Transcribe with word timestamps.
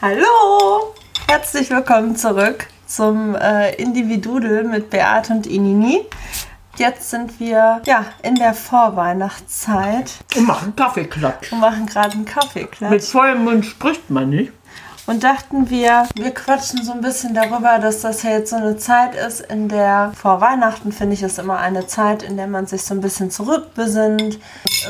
Hallo! 0.00 0.94
Herzlich 1.28 1.70
willkommen 1.70 2.16
zurück 2.16 2.66
zum 2.86 3.34
äh, 3.34 3.74
Individudel 3.76 4.64
mit 4.64 4.90
Beate 4.90 5.32
und 5.32 5.46
Inini. 5.46 6.04
Jetzt 6.76 7.10
sind 7.10 7.40
wir 7.40 7.80
ja 7.86 8.04
in 8.22 8.34
der 8.34 8.52
Vorweihnachtszeit 8.52 10.12
Und 10.36 10.46
machen 10.46 10.76
Kaffeeklatsch. 10.76 11.52
und 11.52 11.60
machen 11.60 11.86
gerade 11.86 12.12
einen 12.12 12.20
Mit 12.24 12.28
Kaffeeklatsch 12.32 13.04
vollem 13.10 13.44
Mund 13.44 13.64
spricht 13.64 14.10
man 14.10 14.28
nicht. 14.30 14.52
und 15.06 15.24
dachten 15.24 15.70
wir, 15.70 16.06
wir 16.14 16.34
quatschen 16.34 16.84
so 16.84 16.92
ein 16.92 17.00
bisschen 17.00 17.34
darüber, 17.34 17.78
dass 17.78 18.02
das 18.02 18.22
ja 18.22 18.30
jetzt 18.32 18.50
so 18.50 18.56
eine 18.56 18.76
Zeit 18.76 19.14
ist, 19.14 19.40
in 19.40 19.68
der 19.70 20.12
vor 20.20 20.42
Weihnachten 20.42 20.92
finde 20.92 21.14
ich 21.14 21.22
es 21.22 21.38
immer 21.38 21.58
eine 21.58 21.86
Zeit, 21.86 22.22
in 22.22 22.36
der 22.36 22.46
man 22.46 22.66
sich 22.66 22.82
so 22.82 22.92
ein 22.92 23.00
bisschen 23.00 23.30
zurückbesinnt, 23.30 24.38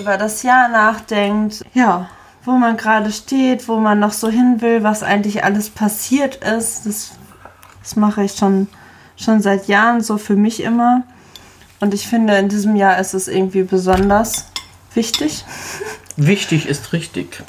über 0.00 0.16
das 0.18 0.43
Jahr 0.43 0.68
nachdenkt, 0.68 1.64
ja, 1.73 2.09
wo 2.46 2.52
man 2.52 2.76
gerade 2.76 3.12
steht, 3.12 3.68
wo 3.68 3.76
man 3.78 3.98
noch 3.98 4.12
so 4.12 4.28
hin 4.28 4.60
will, 4.60 4.82
was 4.82 5.02
eigentlich 5.02 5.45
alles 5.45 5.68
passiert 5.68 6.36
ist. 6.36 6.86
Das, 6.86 7.12
das 7.82 7.96
mache 7.96 8.22
ich 8.24 8.32
schon, 8.32 8.69
schon 9.16 9.42
seit 9.42 9.66
Jahren 9.69 10.00
so 10.00 10.16
für 10.16 10.36
mich 10.36 10.62
immer. 10.62 11.02
Und 11.80 11.92
ich 11.92 12.09
finde, 12.09 12.36
in 12.36 12.48
diesem 12.48 12.77
Jahr 12.77 12.98
ist 12.98 13.14
es 13.14 13.28
irgendwie 13.28 13.62
besonders 13.62 14.46
wichtig. 14.95 15.45
Wichtig 16.16 16.66
ist 16.66 16.92
richtig. 16.92 17.42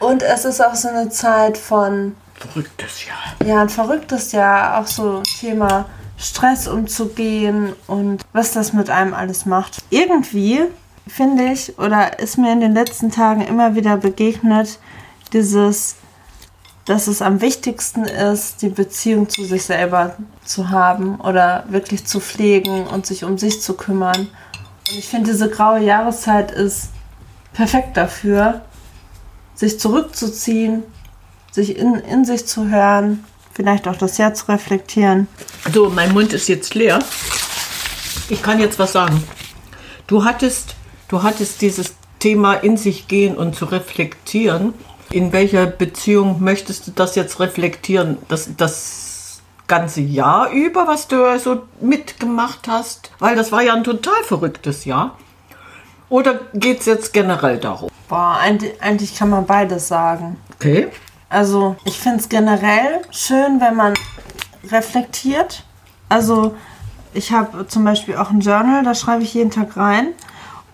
Und 0.00 0.22
es 0.22 0.44
ist 0.44 0.60
auch 0.60 0.74
so 0.74 0.88
eine 0.88 1.08
Zeit 1.10 1.58
von 1.58 2.14
Verrücktes 2.36 3.06
Jahr. 3.06 3.48
ja, 3.48 3.62
ein 3.62 3.68
verrücktes 3.68 4.32
Jahr, 4.32 4.78
auch 4.78 4.86
so 4.86 5.22
Thema 5.38 5.86
Stress 6.18 6.68
umzugehen 6.68 7.74
und 7.86 8.22
was 8.32 8.52
das 8.52 8.72
mit 8.72 8.90
einem 8.90 9.14
alles 9.14 9.46
macht. 9.46 9.78
Irgendwie 9.90 10.62
finde 11.06 11.44
ich 11.52 11.78
oder 11.78 12.18
ist 12.18 12.38
mir 12.38 12.52
in 12.52 12.60
den 12.60 12.74
letzten 12.74 13.10
Tagen 13.10 13.42
immer 13.42 13.74
wieder 13.74 13.96
begegnet, 13.96 14.78
dieses, 15.32 15.96
dass 16.84 17.06
es 17.06 17.22
am 17.22 17.40
wichtigsten 17.40 18.04
ist, 18.04 18.62
die 18.62 18.68
Beziehung 18.68 19.28
zu 19.28 19.44
sich 19.44 19.64
selber 19.64 20.16
zu 20.44 20.70
haben 20.70 21.20
oder 21.20 21.64
wirklich 21.68 22.06
zu 22.06 22.20
pflegen 22.20 22.86
und 22.86 23.06
sich 23.06 23.24
um 23.24 23.38
sich 23.38 23.60
zu 23.60 23.74
kümmern. 23.74 24.28
Und 24.90 24.98
ich 24.98 25.08
finde, 25.08 25.30
diese 25.30 25.50
graue 25.50 25.80
Jahreszeit 25.80 26.50
ist 26.50 26.90
perfekt 27.52 27.96
dafür, 27.96 28.62
sich 29.54 29.78
zurückzuziehen, 29.78 30.82
sich 31.50 31.76
in, 31.76 31.94
in 31.94 32.24
sich 32.24 32.46
zu 32.46 32.68
hören, 32.68 33.24
vielleicht 33.52 33.86
auch 33.86 33.96
das 33.96 34.18
Jahr 34.18 34.34
zu 34.34 34.46
reflektieren. 34.48 35.28
So, 35.72 35.88
mein 35.88 36.12
Mund 36.12 36.32
ist 36.32 36.48
jetzt 36.48 36.74
leer. 36.74 36.98
Ich 38.28 38.42
kann 38.42 38.58
jetzt 38.58 38.78
was 38.78 38.92
sagen. 38.92 39.22
Du 40.06 40.24
hattest, 40.24 40.74
du 41.14 41.22
hattest 41.22 41.62
dieses 41.62 41.94
Thema 42.18 42.54
in 42.54 42.76
sich 42.76 43.06
gehen 43.06 43.36
und 43.36 43.54
zu 43.54 43.66
reflektieren. 43.66 44.74
In 45.10 45.32
welcher 45.32 45.66
Beziehung 45.66 46.42
möchtest 46.42 46.88
du 46.88 46.90
das 46.90 47.14
jetzt 47.14 47.38
reflektieren? 47.38 48.18
Das, 48.26 48.48
das 48.56 49.40
ganze 49.68 50.00
Jahr 50.00 50.50
über, 50.50 50.88
was 50.88 51.06
du 51.06 51.38
so 51.38 51.62
mitgemacht 51.80 52.66
hast? 52.66 53.12
Weil 53.20 53.36
das 53.36 53.52
war 53.52 53.62
ja 53.62 53.74
ein 53.74 53.84
total 53.84 54.24
verrücktes 54.24 54.84
Jahr. 54.86 55.16
Oder 56.08 56.40
geht 56.52 56.80
es 56.80 56.86
jetzt 56.86 57.12
generell 57.12 57.58
darum? 57.58 57.90
Boah, 58.08 58.38
eigentlich, 58.40 58.82
eigentlich 58.82 59.16
kann 59.16 59.30
man 59.30 59.46
beides 59.46 59.86
sagen. 59.86 60.36
Okay. 60.56 60.88
Also 61.28 61.76
ich 61.84 61.96
finde 61.96 62.18
es 62.18 62.28
generell 62.28 63.02
schön, 63.12 63.60
wenn 63.60 63.76
man 63.76 63.94
reflektiert. 64.68 65.62
Also 66.08 66.56
ich 67.12 67.30
habe 67.30 67.68
zum 67.68 67.84
Beispiel 67.84 68.16
auch 68.16 68.30
ein 68.30 68.40
Journal, 68.40 68.82
da 68.82 68.96
schreibe 68.96 69.22
ich 69.22 69.34
jeden 69.34 69.52
Tag 69.52 69.76
rein. 69.76 70.08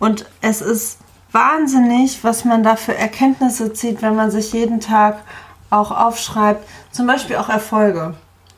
Und 0.00 0.26
es 0.40 0.60
ist 0.60 0.98
wahnsinnig, 1.30 2.24
was 2.24 2.44
man 2.44 2.64
da 2.64 2.74
für 2.74 2.96
Erkenntnisse 2.96 3.72
zieht, 3.72 4.02
wenn 4.02 4.16
man 4.16 4.32
sich 4.32 4.52
jeden 4.52 4.80
Tag 4.80 5.18
auch 5.70 5.92
aufschreibt. 5.92 6.66
Zum 6.90 7.06
Beispiel 7.06 7.36
auch 7.36 7.48
Erfolge. 7.48 8.14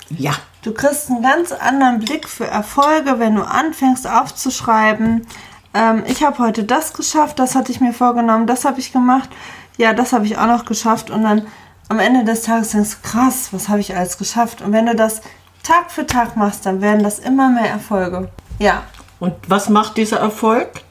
Ja. 0.08 0.32
Du 0.62 0.72
kriegst 0.72 1.10
einen 1.10 1.22
ganz 1.22 1.52
anderen 1.52 1.98
Blick 1.98 2.28
für 2.28 2.46
Erfolge, 2.46 3.18
wenn 3.18 3.34
du 3.34 3.42
anfängst 3.42 4.08
aufzuschreiben. 4.08 5.26
Ähm, 5.74 6.04
ich 6.06 6.22
habe 6.22 6.38
heute 6.38 6.64
das 6.64 6.94
geschafft, 6.94 7.38
das 7.38 7.54
hatte 7.54 7.72
ich 7.72 7.80
mir 7.80 7.92
vorgenommen, 7.92 8.46
das 8.46 8.64
habe 8.64 8.78
ich 8.78 8.92
gemacht. 8.92 9.28
Ja, 9.76 9.92
das 9.92 10.12
habe 10.12 10.24
ich 10.24 10.38
auch 10.38 10.46
noch 10.46 10.64
geschafft. 10.64 11.10
Und 11.10 11.24
dann 11.24 11.46
am 11.88 11.98
Ende 11.98 12.24
des 12.24 12.42
Tages 12.42 12.70
denkst 12.70 12.96
du, 13.02 13.08
krass, 13.08 13.48
was 13.50 13.68
habe 13.68 13.80
ich 13.80 13.96
alles 13.96 14.16
geschafft? 14.16 14.62
Und 14.62 14.72
wenn 14.72 14.86
du 14.86 14.94
das 14.94 15.20
Tag 15.64 15.90
für 15.90 16.06
Tag 16.06 16.36
machst, 16.36 16.64
dann 16.64 16.80
werden 16.80 17.02
das 17.02 17.18
immer 17.18 17.48
mehr 17.48 17.68
Erfolge. 17.68 18.30
Ja, 18.58 18.84
Und 19.18 19.34
was 19.48 19.68
macht 19.68 19.96
dieser 19.96 20.18
Erfolg? 20.20 20.82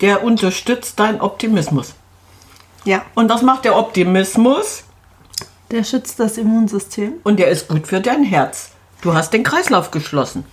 Der 0.00 0.22
unterstützt 0.22 0.98
deinen 0.98 1.20
Optimismus. 1.20 1.94
ja. 2.84 3.02
Und 3.14 3.28
was 3.28 3.42
macht 3.42 3.64
der 3.64 3.76
Optimismus? 3.76 4.84
Der 5.70 5.84
schützt 5.84 6.18
das 6.18 6.38
Immunsystem. 6.38 7.14
Und 7.24 7.38
der 7.38 7.48
ist 7.48 7.68
gut 7.68 7.86
für 7.86 8.00
dein 8.00 8.24
Herz. 8.24 8.70
Du 9.02 9.12
hast 9.14 9.32
den 9.32 9.42
Kreislauf 9.42 9.90
geschlossen. 9.90 10.44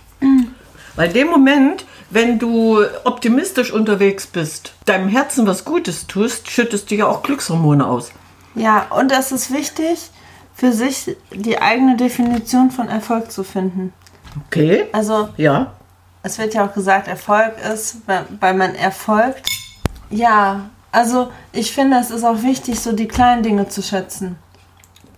Weil 0.94 1.08
in 1.08 1.14
dem 1.14 1.28
Moment, 1.28 1.84
wenn 2.10 2.38
du 2.38 2.80
optimistisch 3.04 3.72
unterwegs 3.72 4.26
bist, 4.26 4.74
deinem 4.84 5.08
Herzen 5.08 5.46
was 5.46 5.64
Gutes 5.64 6.06
tust, 6.06 6.50
schüttest 6.50 6.90
du 6.90 6.94
ja 6.96 7.06
auch 7.06 7.22
Glückshormone 7.22 7.86
aus. 7.86 8.12
Ja, 8.54 8.86
und 8.90 9.12
es 9.12 9.32
ist 9.32 9.52
wichtig, 9.52 10.10
für 10.54 10.72
sich 10.72 11.16
die 11.32 11.58
eigene 11.60 11.96
Definition 11.96 12.70
von 12.70 12.88
Erfolg 12.88 13.30
zu 13.30 13.44
finden. 13.44 13.92
Okay? 14.46 14.86
Also 14.92 15.28
Ja. 15.36 15.72
Es 16.26 16.38
wird 16.38 16.54
ja 16.54 16.66
auch 16.66 16.74
gesagt, 16.74 17.06
Erfolg 17.06 17.52
ist, 17.72 17.98
weil 18.40 18.54
man 18.54 18.74
erfolgt. 18.74 19.48
Ja, 20.10 20.70
also 20.90 21.30
ich 21.52 21.70
finde, 21.70 21.98
es 21.98 22.10
ist 22.10 22.24
auch 22.24 22.42
wichtig, 22.42 22.80
so 22.80 22.90
die 22.92 23.06
kleinen 23.06 23.44
Dinge 23.44 23.68
zu 23.68 23.80
schätzen. 23.80 24.36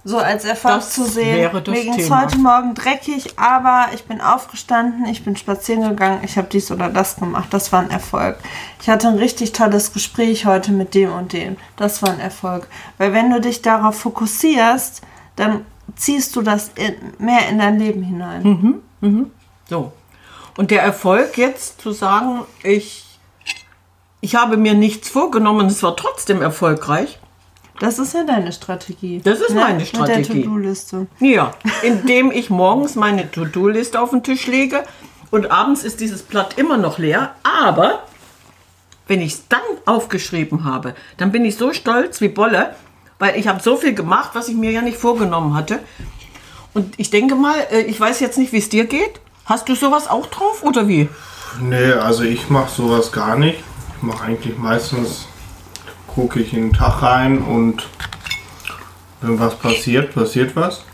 So 0.05 0.19
als 0.19 0.45
Erfolg 0.45 0.77
Das 0.77 0.91
zu 0.91 1.05
sehen. 1.05 1.51
Mir 1.51 1.63
ging 1.63 1.95
es 1.99 2.11
heute 2.11 2.37
Morgen 2.37 2.75
dreckig, 2.75 3.39
aber 3.39 3.87
ich 3.95 4.05
bin 4.05 4.21
aufgestanden, 4.21 5.07
ich 5.07 5.25
bin 5.25 5.35
spazieren 5.37 5.89
gegangen, 5.89 6.21
ich 6.25 6.37
habe 6.37 6.49
dies 6.51 6.71
oder 6.71 6.91
das 6.91 7.17
gemacht. 7.17 7.49
Das 7.53 7.73
war 7.73 7.81
ein 7.81 7.91
Erfolg. 7.91 8.37
Ich 8.83 8.91
hatte 8.91 9.09
ein 9.09 9.17
richtig 9.17 9.53
tolles 9.53 9.95
Gespräch 9.95 10.45
heute 10.45 10.73
mit 10.73 10.95
dem 10.95 11.11
und 11.13 11.33
dem. 11.33 11.57
Das 11.77 12.03
war 12.03 12.11
ein 12.11 12.21
Erfolg. 12.21 12.67
Weil 12.99 13.15
wenn 13.15 13.31
du 13.31 13.41
dich 13.41 13.63
darauf 13.63 13.99
fokussierst, 13.99 15.01
dann 15.37 15.65
ziehst 15.97 16.37
du 16.37 16.43
das 16.43 16.71
in, 16.75 16.95
mehr 17.19 17.49
in 17.49 17.59
dein 17.59 17.79
Leben 17.79 18.03
hinein. 18.03 18.43
So. 19.69 19.93
Und 20.59 20.73
der 20.73 20.83
Erfolg 20.83 21.39
jetzt 21.39 21.81
zu 21.81 21.93
sagen, 21.93 22.41
ich, 22.65 23.05
ich 24.21 24.35
habe 24.35 24.57
mir 24.57 24.75
nichts 24.75 25.09
vorgenommen, 25.09 25.69
es 25.69 25.85
war 25.85 25.95
trotzdem 25.95 26.43
erfolgreich. 26.43 27.21
Das 27.79 28.01
ist 28.01 28.13
ja 28.13 28.25
deine 28.25 28.51
Strategie. 28.51 29.21
Das 29.23 29.39
ist 29.39 29.55
meine 29.55 29.79
Mit 29.79 29.87
Strategie. 29.87 30.33
der 30.33 30.43
To-Do-Liste. 30.43 31.07
Ja, 31.21 31.53
indem 31.85 32.33
ich 32.33 32.51
morgens 32.51 32.97
meine 32.97 33.31
To-Do-Liste 33.31 34.01
auf 34.01 34.11
den 34.11 34.25
Tisch 34.25 34.49
lege 34.49 34.83
und 35.31 35.49
abends 35.53 35.85
ist 35.85 36.01
dieses 36.01 36.25
Blatt 36.25 36.59
immer 36.59 36.77
noch 36.77 36.99
leer. 36.99 37.37
Aber 37.45 38.03
wenn 39.07 39.21
ich 39.21 39.35
es 39.35 39.49
dann 39.49 39.61
aufgeschrieben 39.87 40.65
habe, 40.65 40.97
dann 41.19 41.31
bin 41.31 41.45
ich 41.45 41.55
so 41.55 41.73
stolz 41.73 42.21
wie 42.21 42.31
Bolle, 42.31 42.75
weil 43.21 43.39
ich 43.39 43.47
habe 43.47 43.63
so 43.63 43.77
viel 43.77 43.95
gemacht, 43.95 44.31
was 44.33 44.49
ich 44.49 44.57
mir 44.57 44.73
ja 44.73 44.83
nicht 44.83 44.99
vorgenommen 44.99 45.55
hatte. 45.55 45.79
Und 46.75 46.99
ich 46.99 47.11
denke 47.11 47.37
mal, 47.37 47.55
äh, 47.71 47.83
ich 47.83 48.01
weiß 48.01 48.19
jetzt 48.19 48.39
nicht, 48.39 48.53
wie 48.53 48.59
es 48.59 48.69
dir 48.69 48.87
geht. 48.87 49.21
Hast 49.49 49.67
du 49.67 49.75
sowas 49.75 50.09
auch 50.09 50.27
drauf 50.27 50.63
oder 50.63 50.89
wie? 50.89 51.09
Nee, 51.59 51.93
also 51.93 52.23
ich 52.23 52.51
mache 52.51 52.71
sowas 52.71 53.11
gar 53.13 53.39
nicht. 53.39 53.61
Ich 53.97 54.03
mache 54.03 54.25
eigentlich 54.25 54.59
meistens, 54.59 55.27
gucke 56.07 56.41
ich 56.41 56.53
in 56.53 56.69
den 56.69 56.73
Tag 56.75 57.01
rein 57.01 57.39
und 57.39 57.89
wenn 59.23 59.41
was 59.41 59.59
passiert, 59.59 60.15
passiert 60.15 60.55
was. 60.55 60.85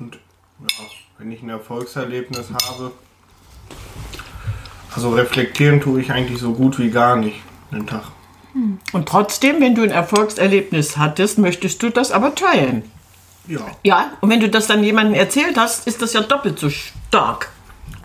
Und 0.00 0.16
ja, 0.60 0.84
wenn 1.18 1.30
ich 1.30 1.40
ein 1.42 1.48
Erfolgserlebnis 1.50 2.48
habe, 2.50 2.90
also 4.92 5.10
reflektieren 5.10 5.80
tue 5.80 6.00
ich 6.00 6.10
eigentlich 6.10 6.40
so 6.40 6.52
gut 6.52 6.80
wie 6.80 6.90
gar 6.90 7.14
nicht 7.14 7.36
den 7.70 7.86
Tag. 7.86 8.06
Und 8.92 9.08
trotzdem, 9.08 9.60
wenn 9.60 9.76
du 9.76 9.82
ein 9.82 9.90
Erfolgserlebnis 9.92 10.96
hattest, 10.96 11.38
möchtest 11.38 11.80
du 11.82 11.90
das 11.90 12.10
aber 12.10 12.34
teilen. 12.34 12.90
Ja, 13.46 13.60
Ja, 13.84 14.12
und 14.20 14.30
wenn 14.30 14.40
du 14.40 14.48
das 14.48 14.66
dann 14.66 14.82
jemandem 14.82 15.14
erzählt 15.14 15.56
hast, 15.56 15.86
ist 15.86 16.02
das 16.02 16.12
ja 16.12 16.22
doppelt 16.22 16.58
so 16.58 16.70
stark. 16.70 17.50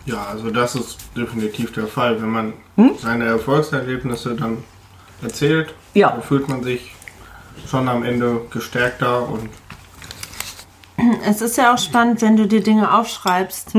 Ja, 0.10 0.26
also 0.26 0.50
das 0.50 0.76
ist 0.76 0.98
definitiv 1.16 1.72
der 1.74 1.88
Fall. 1.88 2.22
Wenn 2.22 2.30
man 2.30 2.54
seine 3.00 3.26
Erfolgserlebnisse 3.26 4.36
dann 4.36 4.64
erzählt, 5.22 5.74
Ja. 5.94 6.12
dann 6.12 6.24
fühlt 6.24 6.48
man 6.48 6.64
sich 6.64 6.94
schon 7.70 7.88
am 7.90 8.04
Ende 8.04 8.42
gestärkter 8.52 9.28
und 9.28 9.50
Es 11.26 11.42
ist 11.42 11.58
ja 11.58 11.74
auch 11.74 11.78
spannend, 11.78 12.22
wenn 12.22 12.36
du 12.36 12.46
die 12.48 12.62
Dinge 12.62 12.94
aufschreibst. 12.94 13.72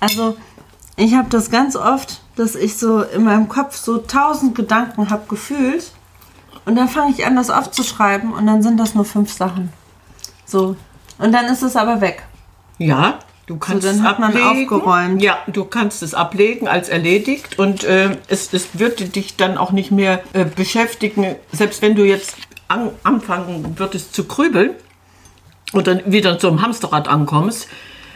Also, 0.00 0.36
ich 0.96 1.14
habe 1.14 1.28
das 1.30 1.50
ganz 1.50 1.76
oft, 1.76 2.20
dass 2.36 2.54
ich 2.54 2.76
so 2.76 3.02
in 3.02 3.24
meinem 3.24 3.48
Kopf 3.48 3.76
so 3.76 3.98
tausend 3.98 4.54
Gedanken 4.54 5.08
habe 5.10 5.26
gefühlt. 5.28 5.92
Und 6.66 6.76
dann 6.76 6.88
fange 6.88 7.10
ich 7.12 7.24
an, 7.26 7.36
das 7.36 7.48
aufzuschreiben 7.50 8.32
und 8.34 8.46
dann 8.46 8.62
sind 8.62 8.78
das 8.78 8.94
nur 8.94 9.04
fünf 9.04 9.32
Sachen. 9.32 9.72
So. 10.44 10.76
Und 11.18 11.32
dann 11.32 11.46
ist 11.46 11.62
es 11.62 11.74
aber 11.76 12.00
weg. 12.00 12.22
Ja, 12.78 13.18
du 13.52 13.58
kannst 13.58 13.86
dann 13.86 13.96
es 13.96 14.04
ablegen. 14.04 14.68
aufgeräumt. 14.68 15.22
Ja, 15.22 15.38
du 15.46 15.64
kannst 15.64 16.02
es 16.02 16.14
ablegen 16.14 16.68
als 16.68 16.88
erledigt 16.88 17.58
und 17.58 17.84
äh, 17.84 18.16
es, 18.28 18.52
es 18.52 18.78
wird 18.78 19.14
dich 19.14 19.36
dann 19.36 19.58
auch 19.58 19.72
nicht 19.72 19.90
mehr 19.90 20.22
äh, 20.32 20.44
beschäftigen, 20.44 21.36
selbst 21.52 21.82
wenn 21.82 21.94
du 21.94 22.04
jetzt 22.04 22.36
an, 22.68 22.90
anfangen 23.02 23.78
würdest 23.78 24.14
zu 24.14 24.24
grübeln. 24.24 24.70
oder 25.72 26.00
wieder 26.10 26.38
so 26.38 26.48
im 26.48 26.62
Hamsterrad 26.62 27.08
ankommst, 27.08 27.68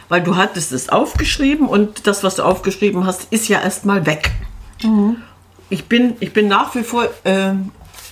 weil 0.09 0.21
du 0.21 0.35
hattest 0.35 0.71
es 0.71 0.89
aufgeschrieben 0.89 1.67
und 1.67 2.07
das, 2.07 2.23
was 2.23 2.35
du 2.35 2.43
aufgeschrieben 2.43 3.05
hast, 3.05 3.31
ist 3.31 3.47
ja 3.47 3.61
erstmal 3.61 4.05
weg. 4.05 4.31
Ich, 5.69 5.85
bin, 5.85 6.15
ich 6.19 6.33
bin 6.33 6.47
nach 6.47 6.75
wie 6.75 6.83
vor 6.83 7.05
äh, 7.23 7.53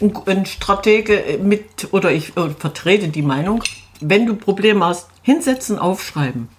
ein, 0.01 0.17
ein 0.25 0.45
Stratege 0.45 1.39
mit, 1.41 1.87
oder 1.91 2.11
ich 2.11 2.35
äh, 2.37 2.49
vertrete 2.57 3.07
die 3.09 3.21
Meinung, 3.21 3.63
wenn 4.01 4.25
du 4.25 4.35
Probleme 4.35 4.85
hast, 4.85 5.07
hinsetzen, 5.21 5.79
aufschreiben. 5.79 6.49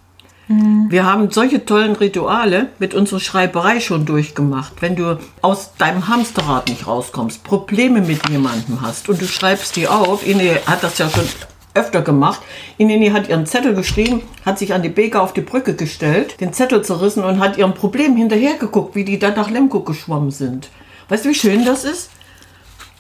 Wir 0.48 1.04
haben 1.04 1.30
solche 1.30 1.64
tollen 1.64 1.96
Rituale 1.96 2.68
mit 2.78 2.94
unserer 2.94 3.18
Schreiberei 3.18 3.80
schon 3.80 4.06
durchgemacht. 4.06 4.74
Wenn 4.80 4.94
du 4.94 5.18
aus 5.42 5.74
deinem 5.76 6.06
Hamsterrad 6.06 6.68
nicht 6.68 6.86
rauskommst, 6.86 7.42
Probleme 7.42 8.00
mit 8.00 8.28
jemandem 8.28 8.80
hast 8.80 9.08
und 9.08 9.20
du 9.20 9.26
schreibst 9.26 9.74
die 9.74 9.88
auf, 9.88 10.24
Ine 10.24 10.60
hat 10.66 10.84
das 10.84 10.98
ja 10.98 11.10
schon 11.10 11.26
öfter 11.74 12.00
gemacht. 12.00 12.40
Inini 12.78 13.10
hat 13.10 13.28
ihren 13.28 13.44
Zettel 13.44 13.74
geschrieben, 13.74 14.22
hat 14.44 14.58
sich 14.58 14.72
an 14.72 14.82
die 14.82 14.88
Beke 14.88 15.20
auf 15.20 15.32
die 15.32 15.40
Brücke 15.40 15.74
gestellt, 15.74 16.40
den 16.40 16.52
Zettel 16.52 16.82
zerrissen 16.82 17.24
und 17.24 17.40
hat 17.40 17.58
ihrem 17.58 17.74
Problem 17.74 18.16
hinterhergeguckt, 18.16 18.94
wie 18.94 19.04
die 19.04 19.18
da 19.18 19.30
nach 19.30 19.50
Lemgo 19.50 19.80
geschwommen 19.80 20.30
sind. 20.30 20.70
Weißt 21.08 21.24
du, 21.24 21.30
wie 21.30 21.34
schön 21.34 21.64
das 21.64 21.84
ist? 21.84 22.10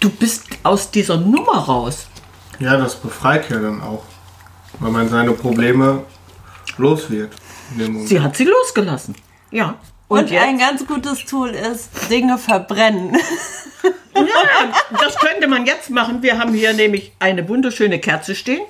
Du 0.00 0.10
bist 0.10 0.44
aus 0.64 0.90
dieser 0.90 1.16
Nummer 1.16 1.58
raus. 1.58 2.06
Ja, 2.58 2.76
das 2.76 2.96
befreit 2.96 3.48
ja 3.50 3.58
dann 3.58 3.80
auch. 3.80 4.02
Weil 4.80 4.90
man 4.90 5.08
seine 5.08 5.32
Probleme 5.32 6.02
los 6.78 7.10
wird. 7.10 7.32
Sie 8.04 8.20
hat 8.20 8.36
sie 8.36 8.44
losgelassen. 8.44 9.14
Ja. 9.50 9.74
Und, 10.08 10.30
jetzt? 10.30 10.44
ein 10.44 10.58
ganz 10.58 10.86
gutes 10.86 11.24
Tool 11.24 11.50
ist 11.50 11.90
Dinge 12.10 12.38
verbrennen. 12.38 13.16
Ja, 14.14 14.22
das 15.00 15.16
könnte 15.16 15.48
man 15.48 15.66
jetzt 15.66 15.90
machen. 15.90 16.22
Wir 16.22 16.38
haben 16.38 16.54
hier 16.54 16.72
nämlich 16.72 17.12
eine 17.18 17.48
wunderschöne 17.48 17.98
Kerze 17.98 18.34
stehen. 18.34 18.62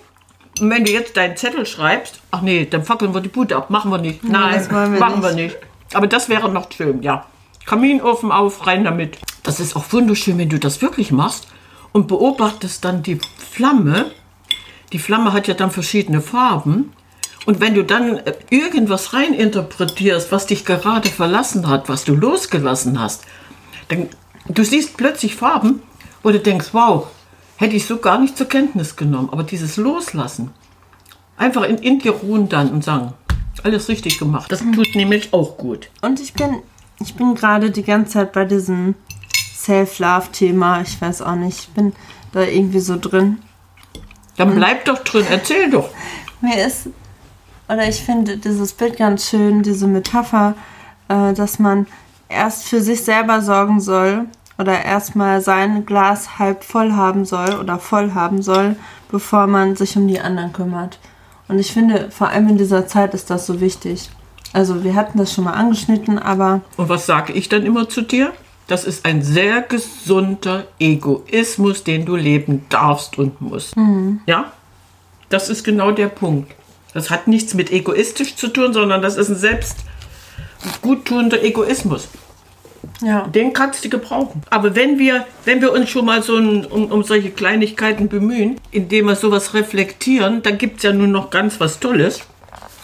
Und 0.60 0.70
wenn 0.70 0.84
du 0.84 0.92
jetzt 0.92 1.16
deinen 1.16 1.36
Zettel 1.36 1.66
schreibst, 1.66 2.20
ach 2.30 2.40
nee, 2.40 2.64
dann 2.64 2.84
fackeln 2.84 3.12
wir 3.14 3.20
die 3.20 3.28
Bude 3.28 3.54
ab. 3.56 3.68
Machen 3.68 3.90
wir 3.90 3.98
nicht. 3.98 4.24
Nein, 4.24 4.54
das 4.54 4.72
wollen 4.72 4.92
wir 4.94 5.00
machen 5.00 5.20
nicht. 5.20 5.28
wir 5.28 5.34
nicht. 5.34 5.56
Aber 5.92 6.06
das 6.06 6.28
wäre 6.28 6.48
noch 6.48 6.72
schön, 6.72 7.02
ja. 7.02 7.26
Kaminofen 7.66 8.32
auf, 8.32 8.66
rein 8.66 8.84
damit. 8.84 9.18
Das 9.42 9.60
ist 9.60 9.76
auch 9.76 9.84
wunderschön, 9.92 10.38
wenn 10.38 10.48
du 10.48 10.58
das 10.58 10.80
wirklich 10.80 11.10
machst 11.12 11.48
und 11.92 12.08
beobachtest 12.08 12.84
dann 12.84 13.02
die 13.02 13.18
Flamme. 13.38 14.10
Die 14.92 14.98
Flamme 14.98 15.32
hat 15.32 15.48
ja 15.48 15.54
dann 15.54 15.70
verschiedene 15.70 16.22
Farben. 16.22 16.92
Und 17.46 17.60
wenn 17.60 17.74
du 17.74 17.84
dann 17.84 18.18
äh, 18.18 18.34
irgendwas 18.50 19.14
reininterpretierst, 19.14 20.30
was 20.32 20.46
dich 20.46 20.64
gerade 20.64 21.08
verlassen 21.08 21.68
hat, 21.68 21.88
was 21.88 22.04
du 22.04 22.14
losgelassen 22.14 23.00
hast, 23.00 23.22
dann 23.88 24.08
du 24.48 24.64
siehst 24.64 24.96
plötzlich 24.96 25.36
Farben, 25.36 25.80
wo 26.22 26.30
du 26.30 26.40
denkst, 26.40 26.68
wow, 26.72 27.06
hätte 27.56 27.76
ich 27.76 27.86
so 27.86 27.98
gar 27.98 28.18
nicht 28.18 28.36
zur 28.36 28.48
Kenntnis 28.48 28.96
genommen. 28.96 29.28
Aber 29.30 29.44
dieses 29.44 29.76
Loslassen, 29.76 30.50
einfach 31.36 31.62
in, 31.62 31.78
in 31.78 32.00
dir 32.00 32.12
ruhen 32.12 32.48
dann 32.48 32.70
und 32.70 32.84
sagen, 32.84 33.14
alles 33.62 33.88
richtig 33.88 34.18
gemacht. 34.18 34.50
Das 34.50 34.60
tut 34.60 34.94
nämlich 34.94 35.32
auch 35.32 35.56
gut. 35.56 35.88
Und 36.02 36.20
ich 36.20 36.34
bin, 36.34 36.62
ich 37.00 37.14
bin 37.14 37.34
gerade 37.34 37.70
die 37.70 37.82
ganze 37.82 38.12
Zeit 38.12 38.32
bei 38.32 38.44
diesem 38.44 38.94
Self-Love-Thema. 39.56 40.82
Ich 40.82 41.00
weiß 41.00 41.22
auch 41.22 41.36
nicht, 41.36 41.60
ich 41.60 41.68
bin 41.68 41.92
da 42.32 42.42
irgendwie 42.42 42.80
so 42.80 42.98
drin. 42.98 43.38
Dann 44.36 44.54
bleib 44.54 44.84
doch 44.84 44.98
drin, 44.98 45.24
erzähl 45.30 45.70
doch. 45.70 45.88
Mir 46.42 46.66
ist, 46.66 46.90
oder 47.68 47.88
ich 47.88 48.02
finde 48.02 48.38
dieses 48.38 48.72
Bild 48.72 48.96
ganz 48.96 49.28
schön, 49.28 49.62
diese 49.62 49.86
Metapher, 49.86 50.54
äh, 51.08 51.32
dass 51.32 51.58
man 51.58 51.86
erst 52.28 52.64
für 52.64 52.80
sich 52.80 53.02
selber 53.02 53.40
sorgen 53.40 53.80
soll 53.80 54.26
oder 54.58 54.84
erstmal 54.84 55.40
sein 55.40 55.84
Glas 55.86 56.38
halb 56.38 56.64
voll 56.64 56.92
haben 56.92 57.24
soll 57.24 57.54
oder 57.60 57.78
voll 57.78 58.14
haben 58.14 58.42
soll, 58.42 58.76
bevor 59.10 59.46
man 59.46 59.76
sich 59.76 59.96
um 59.96 60.08
die 60.08 60.20
anderen 60.20 60.52
kümmert. 60.52 60.98
Und 61.48 61.58
ich 61.58 61.72
finde, 61.72 62.10
vor 62.10 62.28
allem 62.28 62.48
in 62.48 62.58
dieser 62.58 62.86
Zeit 62.86 63.14
ist 63.14 63.30
das 63.30 63.46
so 63.46 63.60
wichtig. 63.60 64.10
Also 64.52 64.82
wir 64.82 64.94
hatten 64.94 65.18
das 65.18 65.32
schon 65.32 65.44
mal 65.44 65.52
angeschnitten, 65.52 66.18
aber 66.18 66.62
Und 66.76 66.88
was 66.88 67.06
sage 67.06 67.32
ich 67.32 67.48
dann 67.48 67.64
immer 67.64 67.88
zu 67.88 68.02
dir? 68.02 68.32
Das 68.68 68.84
ist 68.84 69.04
ein 69.04 69.22
sehr 69.22 69.62
gesunder 69.62 70.64
Egoismus, 70.80 71.84
den 71.84 72.04
du 72.04 72.16
leben 72.16 72.64
darfst 72.68 73.16
und 73.18 73.40
musst. 73.40 73.74
Ja, 74.26 74.52
das 75.28 75.50
ist 75.50 75.62
genau 75.62 75.92
der 75.92 76.08
Punkt. 76.08 76.52
Das 76.96 77.10
hat 77.10 77.28
nichts 77.28 77.52
mit 77.52 77.70
egoistisch 77.70 78.36
zu 78.36 78.48
tun, 78.48 78.72
sondern 78.72 79.02
das 79.02 79.18
ist 79.18 79.28
ein 79.28 79.36
selbst 79.36 79.76
guttuender 80.80 81.42
Egoismus. 81.42 82.08
ja. 83.02 83.26
Den 83.26 83.52
kannst 83.52 83.84
du 83.84 83.90
gebrauchen. 83.90 84.40
Aber 84.48 84.74
wenn 84.74 84.98
wir, 84.98 85.26
wenn 85.44 85.60
wir 85.60 85.74
uns 85.74 85.90
schon 85.90 86.06
mal 86.06 86.22
so 86.22 86.38
ein, 86.38 86.64
um, 86.64 86.90
um 86.90 87.02
solche 87.02 87.32
Kleinigkeiten 87.32 88.08
bemühen, 88.08 88.58
indem 88.70 89.08
wir 89.08 89.14
sowas 89.14 89.52
reflektieren, 89.52 90.42
dann 90.42 90.56
gibt 90.56 90.78
es 90.78 90.84
ja 90.84 90.92
nun 90.94 91.12
noch 91.12 91.28
ganz 91.28 91.60
was 91.60 91.80
Tolles, 91.80 92.20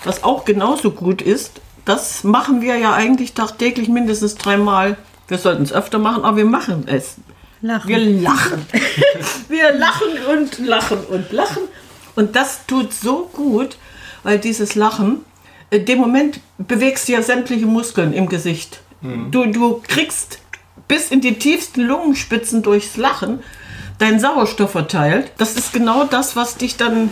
was 0.05 0.25
auch 0.25 0.45
genauso 0.45 0.91
gut 0.91 1.23
ist. 1.23 1.63
Das 1.87 2.23
machen 2.23 2.61
wir 2.61 2.77
ja 2.77 2.93
eigentlich 2.93 3.33
tagtäglich 3.33 3.89
mindestens 3.89 4.35
dreimal. 4.35 4.99
Wir 5.29 5.39
sollten 5.39 5.63
es 5.63 5.73
öfter 5.73 5.99
machen, 5.99 6.23
aber 6.27 6.37
wir 6.37 6.45
machen 6.45 6.85
es. 6.87 7.15
Lachen. 7.63 7.89
Wir 7.89 7.99
lachen. 7.99 8.67
wir 9.49 9.73
lachen 9.73 10.09
und 10.31 10.59
lachen 10.59 10.99
und 10.99 11.33
lachen. 11.33 11.63
Und 12.15 12.37
das 12.37 12.67
tut 12.67 12.93
so 12.93 13.31
gut, 13.33 13.79
weil 14.23 14.39
dieses 14.39 14.75
Lachen, 14.75 15.21
in 15.71 15.85
dem 15.85 15.99
Moment 15.99 16.41
bewegst 16.59 17.09
du 17.09 17.13
ja 17.13 17.23
sämtliche 17.23 17.67
Muskeln 17.67 18.13
im 18.13 18.29
Gesicht. 18.29 18.81
Du, 19.31 19.47
du 19.47 19.83
kriegst 19.87 20.39
bis 20.87 21.11
in 21.11 21.21
die 21.21 21.39
tiefsten 21.39 21.81
Lungenspitzen 21.81 22.63
durchs 22.63 22.97
Lachen 22.97 23.41
deinen 23.99 24.21
Sauerstoff 24.21 24.71
verteilt. 24.71 25.33
Das 25.39 25.55
ist 25.55 25.73
genau 25.73 26.05
das, 26.05 26.37
was 26.37 26.57
dich 26.57 26.77
dann 26.77 27.11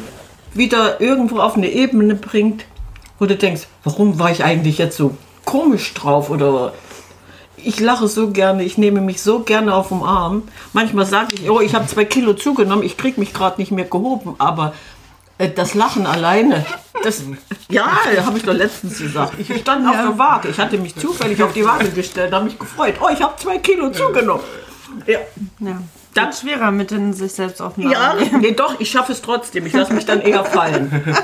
wieder 0.55 1.01
irgendwo 1.01 1.39
auf 1.39 1.57
eine 1.57 1.69
Ebene 1.69 2.15
bringt, 2.15 2.65
wo 3.19 3.27
du 3.27 3.37
denkst, 3.37 3.67
warum 3.85 4.19
war 4.19 4.31
ich 4.31 4.45
eigentlich 4.45 4.79
jetzt 4.79 4.97
so 4.97 5.17
komisch 5.45 5.95
drauf 5.95 6.31
oder 6.31 6.73
ich 7.57 7.81
lache 7.81 8.09
so 8.09 8.31
gerne, 8.31 8.62
ich 8.62 8.79
nehme 8.79 9.01
mich 9.01 9.21
so 9.21 9.41
gerne 9.41 9.75
auf 9.75 9.89
den 9.89 10.03
Arm. 10.03 10.45
Manchmal 10.73 11.07
sage 11.07 11.35
ich, 11.35 11.51
oh, 11.51 11.61
ich 11.61 11.75
habe 11.75 11.87
zwei 11.87 12.05
Kilo 12.05 12.35
zugenommen, 12.35 12.85
ich 12.85 12.97
kriege 12.97 13.21
mich 13.21 13.35
gerade 13.35 13.61
nicht 13.61 13.73
mehr 13.73 13.85
gehoben, 13.85 14.35
aber 14.39 14.75
das 15.48 15.75
Lachen 15.75 16.06
alleine, 16.06 16.64
das, 17.02 17.22
ja, 17.69 17.87
habe 18.25 18.38
ich 18.38 18.44
doch 18.44 18.52
letztens 18.52 18.98
gesagt. 18.98 19.34
Ich 19.38 19.60
stand 19.60 19.87
auf 19.88 19.96
der 19.96 20.19
Waage, 20.19 20.48
ich 20.48 20.58
hatte 20.58 20.78
mich 20.78 20.94
zufällig 20.96 21.42
auf 21.42 21.52
die 21.52 21.64
Waage 21.64 21.90
gestellt, 21.90 22.32
habe 22.32 22.44
mich 22.44 22.58
gefreut, 22.58 22.94
oh, 23.00 23.08
ich 23.12 23.22
habe 23.22 23.34
zwei 23.37 23.58
Kilo 23.58 23.90
zugenommen. 23.90 24.44
Ja, 25.06 25.19
ja. 25.60 25.81
Dann- 26.14 26.32
schwerer 26.32 26.72
mit 26.72 26.90
in 26.90 27.12
sich 27.12 27.32
selbst 27.32 27.62
auf 27.62 27.76
den 27.76 27.88
ja 27.88 28.14
nee, 28.40 28.52
doch, 28.52 28.81
ich 28.81 28.90
schaffe 28.90 29.12
es 29.12 29.22
trotzdem, 29.22 29.64
ich 29.66 29.72
lasse 29.72 29.92
mich 29.92 30.04
dann 30.04 30.20
eher 30.20 30.44
fallen. 30.44 31.16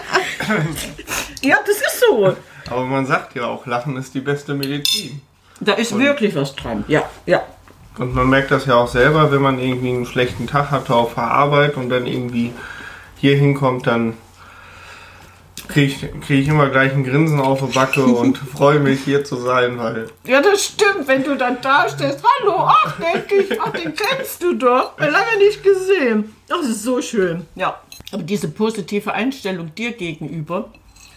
Ja, 1.43 1.57
das 1.67 1.77
ist 1.77 2.05
so. 2.09 2.37
Aber 2.71 2.85
man 2.85 3.05
sagt 3.05 3.35
ja 3.35 3.47
auch, 3.47 3.67
Lachen 3.67 3.97
ist 3.97 4.15
die 4.15 4.21
beste 4.21 4.55
Medizin. 4.55 5.21
Da 5.61 5.73
ist 5.75 5.97
wirklich 5.99 6.35
was 6.35 6.55
dran. 6.55 6.85
Ja, 6.89 7.03
ja. 7.27 7.43
Und 7.99 8.15
man 8.15 8.29
merkt 8.29 8.51
das 8.51 8.67
ja 8.67 8.75
auch 8.75 8.89
selber, 8.89 9.33
wenn 9.33 9.41
man 9.41 9.59
irgendwie 9.59 9.91
einen 9.91 10.07
schlechten 10.07 10.47
Tag 10.47 10.71
hatte 10.71 10.95
auf 10.95 11.15
der 11.15 11.25
Arbeit 11.25 11.77
und 11.77 11.89
dann 11.89 12.07
irgendwie 12.07 12.53
hier 13.19 13.37
hinkommt, 13.37 13.87
dann 13.87 14.15
kriege 15.69 15.93
ich, 15.93 16.21
krieg 16.27 16.43
ich 16.43 16.49
immer 16.49 16.69
gleich 16.69 16.93
ein 16.93 17.05
Grinsen 17.05 17.41
auf 17.41 17.61
die 17.61 17.73
Backe 17.73 18.05
und 18.05 18.39
freue 18.39 18.79
mich 18.81 19.01
hier 19.05 19.25
zu 19.25 19.37
sein, 19.37 19.79
weil 19.79 20.09
Ja, 20.25 20.41
das 20.41 20.65
stimmt, 20.65 21.07
wenn 21.07 21.23
du 21.23 21.37
dann 21.37 21.59
da 21.61 21.89
stehst. 21.89 22.23
Hallo, 22.41 22.57
ach, 22.59 22.97
denke 22.99 23.37
ich, 23.37 23.61
ach, 23.61 23.71
den 23.71 23.95
kennst 23.95 24.43
du 24.43 24.55
doch. 24.55 24.99
Lange 24.99 25.39
nicht 25.39 25.63
gesehen. 25.63 26.35
Ach, 26.51 26.59
das 26.61 26.71
ist 26.71 26.83
so 26.83 27.01
schön. 27.01 27.47
Ja. 27.55 27.81
Aber 28.13 28.23
diese 28.23 28.49
positive 28.49 29.13
Einstellung 29.13 29.75
dir 29.75 29.93
gegenüber 29.93 30.71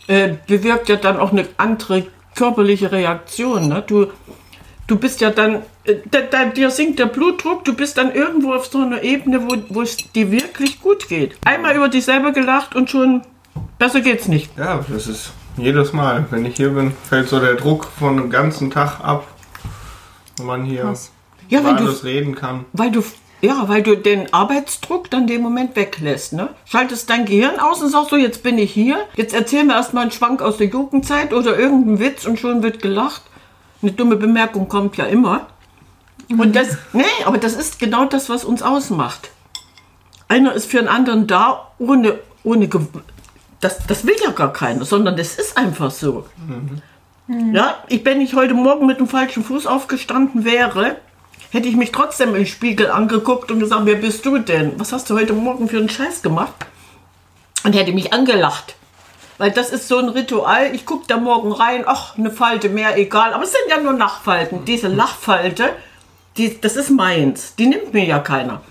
äh, 0.07 0.35
bewirkt 0.47 0.89
ja 0.89 0.95
dann 0.95 1.17
auch 1.17 1.31
eine 1.31 1.47
andere 1.57 2.07
körperliche 2.35 2.91
Reaktion. 2.91 3.67
Ne? 3.67 3.83
Du, 3.85 4.07
du 4.89 4.97
bist 4.97 5.21
ja 5.21 5.29
dann, 5.29 5.63
äh, 5.85 5.95
da, 6.09 6.21
da, 6.21 6.45
dir 6.45 6.69
sinkt 6.71 6.99
der 6.99 7.05
Blutdruck, 7.05 7.63
du 7.63 7.73
bist 7.73 7.97
dann 7.97 8.13
irgendwo 8.13 8.53
auf 8.53 8.65
so 8.65 8.79
einer 8.79 9.03
Ebene, 9.03 9.43
wo, 9.43 9.55
wo 9.69 9.81
es 9.81 9.95
dir 9.97 10.31
wirklich 10.31 10.81
gut 10.81 11.07
geht. 11.07 11.37
Einmal 11.45 11.75
über 11.75 11.87
dich 11.87 12.05
selber 12.05 12.31
gelacht 12.31 12.75
und 12.75 12.89
schon 12.89 13.21
besser 13.77 14.01
geht's 14.01 14.27
nicht. 14.27 14.51
ja, 14.57 14.83
das 14.89 15.07
ist 15.07 15.31
jedes 15.57 15.93
Mal, 15.93 16.25
wenn 16.31 16.45
ich 16.45 16.55
hier 16.55 16.69
bin, 16.69 16.93
fällt 17.07 17.29
so 17.29 17.39
der 17.39 17.55
Druck 17.55 17.85
von 17.85 18.17
dem 18.17 18.29
ganzen 18.29 18.71
Tag 18.71 18.99
ab, 19.01 19.27
wenn 20.37 20.45
man 20.45 20.63
hier 20.63 20.81
Krass. 20.81 21.11
Ja, 21.49 21.59
über 21.59 21.69
wenn 21.69 21.77
du 21.77 21.83
alles 21.85 22.03
reden 22.03 22.35
kann. 22.35 22.65
Weil 22.73 22.91
du, 22.91 23.03
ja, 23.41 23.67
weil 23.67 23.83
du 23.83 23.95
den 23.95 24.33
Arbeitsdruck 24.33 25.09
dann 25.09 25.27
den 25.27 25.41
Moment 25.41 25.75
weglässt, 25.75 26.33
ne? 26.33 26.49
Schaltest 26.65 27.09
dein 27.09 27.25
Gehirn 27.25 27.59
aus 27.59 27.81
und 27.81 27.89
sagst 27.89 28.11
so, 28.11 28.17
jetzt 28.17 28.43
bin 28.43 28.57
ich 28.57 28.71
hier, 28.71 28.97
jetzt 29.15 29.33
erzähl 29.33 29.63
mir 29.63 29.73
erstmal 29.73 30.03
einen 30.03 30.11
Schwank 30.11 30.41
aus 30.41 30.57
der 30.57 30.67
Jugendzeit 30.67 31.33
oder 31.33 31.57
irgendeinen 31.57 31.99
Witz 31.99 32.25
und 32.25 32.39
schon 32.39 32.63
wird 32.63 32.81
gelacht. 32.81 33.23
Eine 33.81 33.91
dumme 33.91 34.15
Bemerkung 34.15 34.67
kommt 34.67 34.97
ja 34.97 35.05
immer. 35.05 35.47
Und 36.29 36.55
das, 36.55 36.77
nee, 36.93 37.03
aber 37.25 37.37
das 37.37 37.53
ist 37.53 37.79
genau 37.79 38.05
das, 38.05 38.29
was 38.29 38.45
uns 38.45 38.61
ausmacht. 38.61 39.31
Einer 40.27 40.53
ist 40.53 40.69
für 40.69 40.79
einen 40.79 40.87
anderen 40.87 41.25
da, 41.25 41.71
ohne, 41.79 42.19
ohne, 42.43 42.69
das, 43.61 43.79
das 43.87 44.05
will 44.05 44.15
ja 44.23 44.31
gar 44.31 44.53
keiner, 44.53 44.85
sondern 44.85 45.17
das 45.17 45.35
ist 45.35 45.57
einfach 45.57 45.89
so. 45.89 46.25
Ja, 47.53 47.77
ich, 47.87 48.05
wenn 48.05 48.21
ich 48.21 48.35
heute 48.35 48.53
Morgen 48.53 48.85
mit 48.85 48.99
dem 48.99 49.07
falschen 49.07 49.43
Fuß 49.43 49.65
aufgestanden 49.65 50.45
wäre, 50.45 50.97
hätte 51.51 51.67
ich 51.67 51.75
mich 51.75 51.91
trotzdem 51.91 52.35
im 52.35 52.45
Spiegel 52.45 52.91
angeguckt 52.91 53.49
und 53.51 53.59
gesagt, 53.59 53.85
wer 53.85 53.95
bist 53.95 54.25
du 54.25 54.37
denn? 54.37 54.79
Was 54.79 54.91
hast 54.91 55.09
du 55.09 55.15
heute 55.15 55.33
Morgen 55.33 55.67
für 55.67 55.77
einen 55.77 55.89
Scheiß 55.89 56.21
gemacht? 56.21 56.67
und 57.63 57.75
hätte 57.75 57.91
mich 57.91 58.13
angelacht. 58.13 58.75
Weil 59.39 59.49
das 59.51 59.71
ist 59.71 59.87
so 59.87 59.97
ein 59.97 60.09
Ritual. 60.09 60.75
Ich 60.75 60.85
gucke 60.85 61.05
da 61.07 61.17
morgen 61.17 61.51
rein, 61.51 61.83
ach, 61.87 62.17
eine 62.17 62.29
Falte 62.29 62.69
mehr, 62.69 62.97
egal. 62.97 63.33
Aber 63.33 63.43
es 63.43 63.51
sind 63.51 63.61
ja 63.69 63.79
nur 63.81 63.93
Nachfalten. 63.93 64.65
Diese 64.65 64.87
Lachfalte, 64.89 65.69
die, 66.37 66.59
das 66.61 66.75
ist 66.75 66.91
meins. 66.91 67.55
Die 67.55 67.65
nimmt 67.65 67.93
mir 67.93 68.05
ja 68.05 68.19
keiner. 68.19 68.61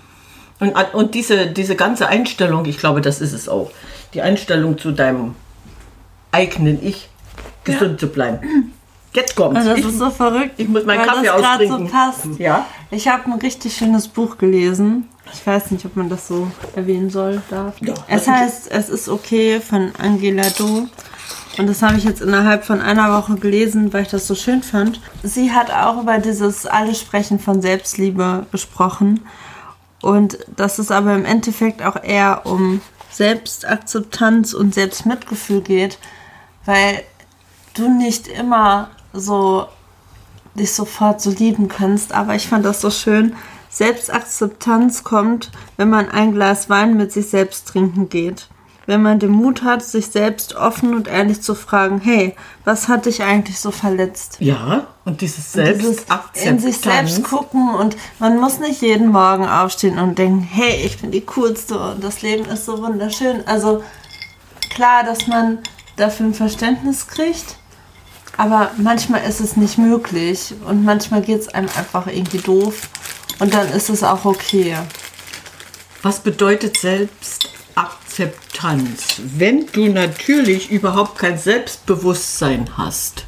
Und, 0.59 0.73
und 0.93 1.15
diese, 1.15 1.47
diese 1.47 1.75
ganze 1.75 2.07
Einstellung, 2.07 2.65
ich 2.65 2.77
glaube, 2.77 3.01
das 3.01 3.19
ist 3.19 3.33
es 3.33 3.49
auch. 3.49 3.71
Die 4.13 4.21
Einstellung 4.21 4.77
zu 4.77 4.91
deinem 4.91 5.35
eigenen 6.31 6.85
Ich, 6.85 7.09
gesund 7.63 7.99
zu 7.99 8.07
bleiben. 8.07 8.73
Jetzt 9.13 9.35
kommt's. 9.35 9.57
Also 9.57 9.71
das 9.71 9.79
Ich- 9.79 9.85
ist 9.87 9.97
so 9.97 10.09
verrückt. 10.11 10.51
ich 10.57 10.67
muss 10.67 10.85
meinen 10.85 11.03
Kaffee 11.05 11.25
das 11.25 11.43
austrinken. 11.43 11.87
so 11.87 11.91
passt. 11.93 12.25
Ja. 12.39 12.65
Ich 12.91 13.07
habe 13.07 13.25
ein 13.31 13.39
richtig 13.39 13.75
schönes 13.75 14.07
Buch 14.07 14.37
gelesen. 14.37 15.07
Ich 15.33 15.45
weiß 15.45 15.71
nicht, 15.71 15.85
ob 15.85 15.95
man 15.95 16.09
das 16.09 16.27
so 16.27 16.51
erwähnen 16.75 17.09
soll, 17.09 17.41
darf. 17.49 17.75
Ja. 17.81 17.93
Es 18.07 18.27
heißt 18.27 18.69
Es 18.71 18.89
ist 18.89 19.09
okay 19.09 19.59
von 19.59 19.91
Angela 19.97 20.49
Do. 20.57 20.87
Und 21.57 21.67
das 21.67 21.81
habe 21.81 21.97
ich 21.97 22.05
jetzt 22.05 22.21
innerhalb 22.21 22.63
von 22.63 22.79
einer 22.79 23.11
Woche 23.17 23.35
gelesen, 23.35 23.91
weil 23.91 24.03
ich 24.03 24.07
das 24.07 24.27
so 24.27 24.35
schön 24.35 24.63
fand. 24.63 25.01
Sie 25.23 25.51
hat 25.51 25.71
auch 25.71 26.01
über 26.01 26.17
dieses 26.19 26.65
Alle 26.65 26.95
sprechen 26.95 27.39
von 27.39 27.61
Selbstliebe 27.61 28.45
gesprochen. 28.51 29.21
Und 30.01 30.37
dass 30.55 30.79
es 30.79 30.91
aber 30.91 31.13
im 31.15 31.25
Endeffekt 31.25 31.83
auch 31.83 32.01
eher 32.01 32.45
um 32.45 32.81
Selbstakzeptanz 33.11 34.53
und 34.53 34.73
Selbstmitgefühl 34.73 35.61
geht, 35.61 35.97
weil 36.65 37.03
du 37.73 37.89
nicht 37.89 38.27
immer 38.27 38.91
so 39.11 39.67
dich 40.55 40.73
sofort 40.73 41.21
so 41.21 41.31
lieben 41.31 41.67
kannst. 41.67 42.13
Aber 42.13 42.35
ich 42.35 42.47
fand 42.47 42.65
das 42.65 42.79
so 42.79 42.89
schön. 42.89 43.35
Selbstakzeptanz 43.69 45.03
kommt, 45.03 45.51
wenn 45.77 45.89
man 45.89 46.09
ein 46.09 46.33
Glas 46.33 46.69
Wein 46.69 46.97
mit 46.97 47.11
sich 47.11 47.29
selbst 47.29 47.67
trinken 47.67 48.09
geht. 48.09 48.47
Wenn 48.87 49.03
man 49.03 49.19
den 49.19 49.29
Mut 49.29 49.61
hat, 49.61 49.83
sich 49.83 50.07
selbst 50.07 50.55
offen 50.55 50.95
und 50.95 51.07
ehrlich 51.07 51.43
zu 51.43 51.53
fragen, 51.53 52.01
hey, 52.03 52.35
was 52.65 52.87
hat 52.87 53.05
dich 53.05 53.21
eigentlich 53.21 53.59
so 53.59 53.69
verletzt? 53.69 54.37
Ja, 54.39 54.87
und 55.05 55.21
dieses 55.21 55.51
Dieses 55.51 55.55
in 55.55 55.75
Selbstakzeptanz. 55.75 56.63
sich 56.63 56.77
selbst 56.77 57.23
gucken 57.23 57.75
und 57.75 57.95
man 58.17 58.39
muss 58.39 58.57
nicht 58.57 58.81
jeden 58.81 59.09
Morgen 59.09 59.47
aufstehen 59.47 59.99
und 59.99 60.17
denken, 60.17 60.41
hey, 60.41 60.81
ich 60.83 60.99
bin 60.99 61.11
die 61.11 61.21
coolste 61.21 61.77
und 61.77 62.03
das 62.03 62.23
Leben 62.23 62.45
ist 62.45 62.65
so 62.65 62.81
wunderschön. 62.81 63.47
Also 63.47 63.83
klar, 64.71 65.03
dass 65.03 65.27
man 65.27 65.59
dafür 65.95 66.25
ein 66.25 66.33
Verständnis 66.33 67.07
kriegt, 67.07 67.57
aber 68.37 68.71
manchmal 68.77 69.21
ist 69.21 69.39
es 69.39 69.55
nicht 69.55 69.77
möglich 69.77 70.55
und 70.65 70.83
manchmal 70.83 71.21
geht 71.21 71.41
es 71.41 71.49
einem 71.49 71.69
einfach 71.77 72.07
irgendwie 72.07 72.39
doof 72.39 72.89
und 73.39 73.53
dann 73.53 73.71
ist 73.71 73.89
es 73.89 74.03
auch 74.03 74.25
okay. 74.25 74.75
Was 76.01 76.19
bedeutet 76.19 76.77
Selbstakzeptanz? 76.77 79.15
Wenn 79.17 79.67
du 79.67 79.87
natürlich 79.89 80.71
überhaupt 80.71 81.17
kein 81.17 81.37
Selbstbewusstsein 81.37 82.77
hast, 82.77 83.25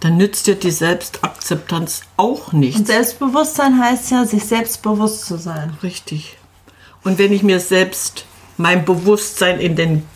dann 0.00 0.16
nützt 0.16 0.46
dir 0.46 0.54
die 0.56 0.70
Selbstakzeptanz 0.70 2.02
auch 2.16 2.52
Und 2.52 2.60
nichts. 2.60 2.88
Selbstbewusstsein 2.88 3.80
heißt 3.80 4.10
ja, 4.10 4.24
sich 4.24 4.44
selbstbewusst 4.44 5.26
zu 5.26 5.38
sein. 5.38 5.76
Richtig. 5.82 6.36
Und 7.04 7.18
wenn 7.18 7.32
ich 7.32 7.42
mir 7.42 7.60
selbst 7.60 8.24
mein 8.56 8.84
Bewusstsein 8.84 9.60
in 9.60 9.76
den 9.76 10.06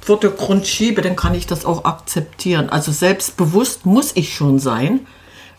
Vordergrund 0.00 0.66
schiebe, 0.66 1.02
dann 1.02 1.16
kann 1.16 1.34
ich 1.34 1.46
das 1.46 1.64
auch 1.64 1.84
akzeptieren. 1.84 2.70
Also 2.70 2.90
selbstbewusst 2.90 3.86
muss 3.86 4.12
ich 4.14 4.34
schon 4.34 4.58
sein, 4.58 5.06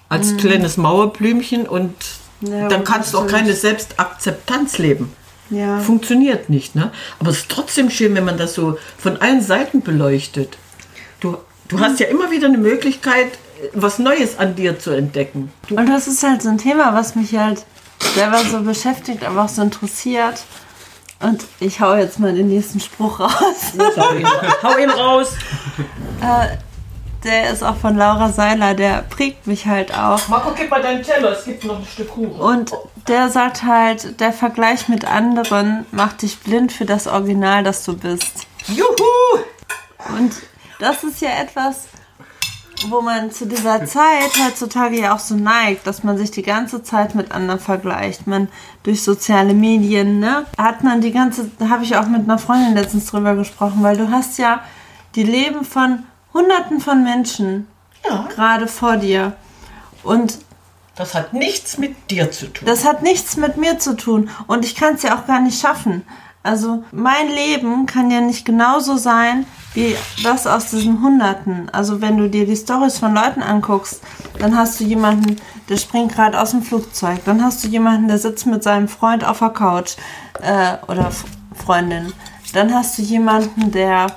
als 0.10 0.36
kleines 0.38 0.78
Mauerblümchen 0.78 1.68
und 1.68 1.90
Mhm. 1.90 2.23
Ja, 2.48 2.68
dann 2.68 2.84
kannst 2.84 3.14
du 3.14 3.20
auch 3.20 3.28
keine 3.28 3.54
Selbstakzeptanz 3.54 4.78
leben. 4.78 5.14
Ja. 5.50 5.80
Funktioniert 5.80 6.50
nicht, 6.50 6.76
ne? 6.76 6.92
Aber 7.20 7.30
es 7.30 7.40
ist 7.40 7.50
trotzdem 7.50 7.90
schön, 7.90 8.16
wenn 8.16 8.26
man 8.26 8.38
das 8.38 8.54
so 8.54 8.78
von 8.98 9.18
allen 9.18 9.42
Seiten 9.42 9.82
beleuchtet. 9.82 10.58
Du, 11.20 11.38
du 11.68 11.80
hast 11.80 12.00
ja 12.00 12.08
immer 12.08 12.32
wieder 12.32 12.48
eine 12.48 12.58
Möglichkeit, 12.58 13.38
was 13.74 14.00
Neues 14.00 14.40
an 14.40 14.56
dir 14.56 14.80
zu 14.80 14.92
entdecken. 14.92 15.52
Und 15.70 15.88
das 15.88 16.08
ist 16.08 16.24
halt 16.24 16.42
so 16.42 16.50
ein 16.50 16.58
Thema, 16.58 16.94
was 16.94 17.16
mich 17.16 17.36
halt 17.36 17.66
selber 18.16 18.40
so 18.44 18.62
beschäftigt, 18.62 19.24
aber 19.24 19.44
auch 19.46 19.50
so 19.50 19.62
interessiert. 19.62 20.44
Und 21.20 21.46
ich 21.60 21.80
hau 21.80 21.96
jetzt 21.96 22.20
mal 22.20 22.34
den 22.34 22.50
nächsten 22.50 22.80
Spruch 22.80 23.20
raus. 23.20 23.74
Ihn, 23.74 24.28
hau 24.64 24.78
ihn 24.78 24.90
raus. 24.90 25.34
Der 27.24 27.52
ist 27.52 27.64
auch 27.64 27.78
von 27.78 27.96
Laura 27.96 28.30
Seiler, 28.30 28.74
der 28.74 29.04
prägt 29.04 29.48
mich 29.48 29.66
halt 29.66 29.98
auch. 29.98 30.28
Marco, 30.28 30.52
gib 30.56 30.70
mal 30.70 30.82
deinen 30.82 31.04
Teller, 31.04 31.32
es 31.32 31.46
gibt 31.46 31.64
noch 31.64 31.80
ein 31.80 31.86
Stück 31.86 32.10
Kuchen. 32.10 32.32
Und 32.32 32.74
der 33.08 33.30
sagt 33.30 33.64
halt, 33.64 34.20
der 34.20 34.34
Vergleich 34.34 34.90
mit 34.90 35.06
anderen 35.06 35.86
macht 35.92 36.22
dich 36.22 36.40
blind 36.40 36.72
für 36.74 36.86
das 36.86 37.08
Original, 37.08 37.64
das 37.64 37.86
du 37.86 37.96
bist. 37.98 38.46
Juhu! 38.68 39.44
Und 40.18 40.34
das 40.80 41.04
ist 41.06 41.22
ja 41.22 41.30
etwas, 41.42 41.88
wo 42.90 43.00
man 43.00 43.32
zu 43.32 43.46
dieser 43.46 43.86
Zeit 43.86 44.32
heutzutage 44.46 45.00
ja 45.00 45.16
auch 45.16 45.20
so 45.20 45.36
neigt, 45.36 45.88
dass 45.88 46.04
man 46.04 46.18
sich 46.18 46.32
die 46.32 46.42
ganze 46.42 46.84
Zeit 46.84 47.16
mit 47.16 47.32
anderen 47.32 47.60
vergleicht. 47.62 48.28
Man 48.28 48.50
durch 48.84 49.02
soziale 49.02 49.54
Medien, 49.54 50.20
ne, 50.20 50.46
hat 50.58 50.84
man 50.84 51.00
die 51.00 51.12
ganze, 51.12 51.50
da 51.58 51.70
habe 51.70 51.86
ich 51.86 51.96
auch 51.96 52.08
mit 52.08 52.24
einer 52.24 52.38
Freundin 52.38 52.74
letztens 52.74 53.06
drüber 53.06 53.36
gesprochen, 53.36 53.82
weil 53.82 53.96
du 53.96 54.12
hast 54.12 54.38
ja 54.38 54.62
die 55.16 55.24
Leben 55.24 55.64
von 55.64 56.04
Hunderten 56.34 56.80
von 56.80 57.04
Menschen 57.04 57.68
Ja. 58.10 58.28
gerade 58.36 58.68
vor 58.68 58.98
dir. 58.98 59.34
Und 60.04 60.40
Das 60.96 61.14
hat 61.14 61.34
nichts 61.34 61.78
mit 61.78 62.12
dir 62.12 62.32
zu 62.32 62.48
tun. 62.48 62.66
das 62.68 62.86
hat 62.86 63.02
nichts 63.04 63.38
mit 63.38 63.58
mir 63.58 63.80
zu 63.80 63.96
tun 63.96 64.30
und 64.48 64.66
ich 64.66 64.76
kann 64.76 64.96
es 64.96 65.04
ja 65.04 65.18
auch 65.18 65.26
gar 65.28 65.40
nicht 65.40 65.60
schaffen. 65.60 66.04
Also 66.46 66.84
mein 66.92 67.30
Leben 67.30 67.86
kann 67.86 68.12
ja 68.12 68.20
nicht 68.20 68.46
genauso 68.46 68.98
sein 68.98 69.46
wie 69.74 69.96
das 70.24 70.46
aus 70.46 70.70
diesen 70.72 71.02
Hunderten. 71.02 71.70
Also 71.72 72.02
wenn 72.02 72.18
du 72.18 72.30
dir 72.30 72.46
die 72.46 72.58
Stories 72.58 73.00
von 73.00 73.16
Leuten 73.16 73.42
anguckst, 73.42 74.02
dann 74.40 74.56
hast 74.58 74.80
du 74.80 74.84
jemanden, 74.84 75.38
der 75.70 75.78
springt 75.78 76.14
gerade 76.14 76.40
aus 76.40 76.52
dem 76.52 76.62
Flugzeug. 76.62 77.24
Dann 77.26 77.42
hast 77.44 77.64
du 77.64 77.70
jemanden, 77.70 78.08
der 78.10 78.18
sitzt 78.20 78.46
mit 78.46 78.62
seinem 78.62 78.88
Freund 78.90 79.24
auf 79.24 79.40
der 79.40 79.50
Couch 79.52 79.94
äh, 80.42 80.76
oder 80.88 81.12
Freundin. 81.56 82.12
Dann 82.54 82.72
hast 82.74 82.98
du 82.98 83.02
jemanden, 83.02 83.72
der 83.72 84.08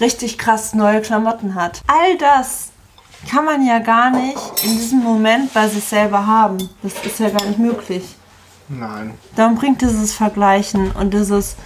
richtig 0.00 0.38
krass 0.38 0.74
neue 0.74 1.00
Klamotten 1.02 1.54
hat. 1.54 1.82
All 1.86 2.16
das 2.18 2.70
kann 3.30 3.44
man 3.44 3.64
ja 3.64 3.78
gar 3.78 4.10
nicht 4.10 4.36
in 4.64 4.70
diesem 4.78 5.00
Moment 5.00 5.52
bei 5.54 5.68
sich 5.68 5.84
selber 5.84 6.26
haben. 6.26 6.68
Das 6.82 6.92
ist 7.04 7.20
ja 7.20 7.28
gar 7.30 7.44
nicht 7.46 7.58
möglich. 7.58 8.04
Nein. 8.68 9.14
Darum 9.36 9.54
bringt 9.56 9.80
dieses 9.82 10.14
Vergleichen 10.14 10.90
und 10.92 11.12
dieses 11.14 11.56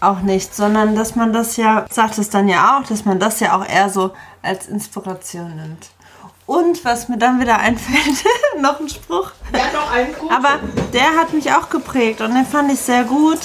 auch 0.00 0.20
nicht, 0.20 0.54
sondern 0.54 0.94
dass 0.94 1.14
man 1.14 1.32
das 1.32 1.56
ja, 1.56 1.84
sagt 1.90 2.16
es 2.18 2.30
dann 2.30 2.48
ja 2.48 2.78
auch, 2.78 2.84
dass 2.86 3.04
man 3.04 3.20
das 3.20 3.38
ja 3.40 3.54
auch 3.56 3.66
eher 3.66 3.90
so 3.90 4.12
als 4.42 4.66
Inspiration 4.66 5.54
nimmt. 5.56 5.90
Und 6.46 6.84
was 6.84 7.08
mir 7.08 7.18
dann 7.18 7.38
wieder 7.40 7.58
einfällt, 7.60 8.24
noch 8.60 8.80
ein 8.80 8.88
Spruch, 8.88 9.30
Ja, 9.52 9.64
noch 9.78 9.92
einen 9.92 10.12
Kuchen. 10.14 10.34
aber 10.34 10.58
der 10.92 11.16
hat 11.16 11.32
mich 11.32 11.52
auch 11.52 11.68
geprägt 11.68 12.20
und 12.22 12.34
den 12.34 12.46
fand 12.46 12.72
ich 12.72 12.80
sehr 12.80 13.04
gut. 13.04 13.38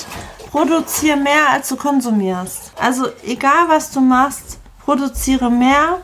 Produziere 0.56 1.18
mehr, 1.18 1.50
als 1.52 1.68
du 1.68 1.76
konsumierst. 1.76 2.72
Also 2.80 3.08
egal, 3.26 3.68
was 3.68 3.92
du 3.92 4.00
machst, 4.00 4.58
produziere 4.86 5.52
mehr, 5.52 6.00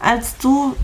als 0.00 0.36
du 0.38 0.74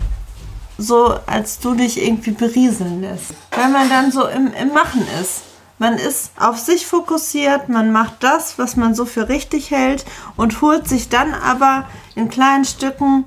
so, 0.77 1.19
als 1.25 1.59
du 1.59 1.73
dich 1.73 2.01
irgendwie 2.01 2.31
berieseln 2.31 3.01
lässt. 3.01 3.33
Weil 3.51 3.71
man 3.71 3.89
dann 3.89 4.09
so 4.09 4.25
im, 4.27 4.53
im 4.53 4.73
Machen 4.73 5.05
ist. 5.21 5.41
Man 5.79 5.95
ist 5.95 6.31
auf 6.39 6.57
sich 6.57 6.87
fokussiert, 6.87 7.67
man 7.67 7.91
macht 7.91 8.23
das, 8.23 8.57
was 8.57 8.77
man 8.77 8.95
so 8.95 9.03
für 9.03 9.27
richtig 9.27 9.71
hält 9.71 10.05
und 10.37 10.61
holt 10.61 10.87
sich 10.87 11.09
dann 11.09 11.33
aber 11.33 11.85
in 12.15 12.29
kleinen 12.29 12.63
Stücken, 12.63 13.25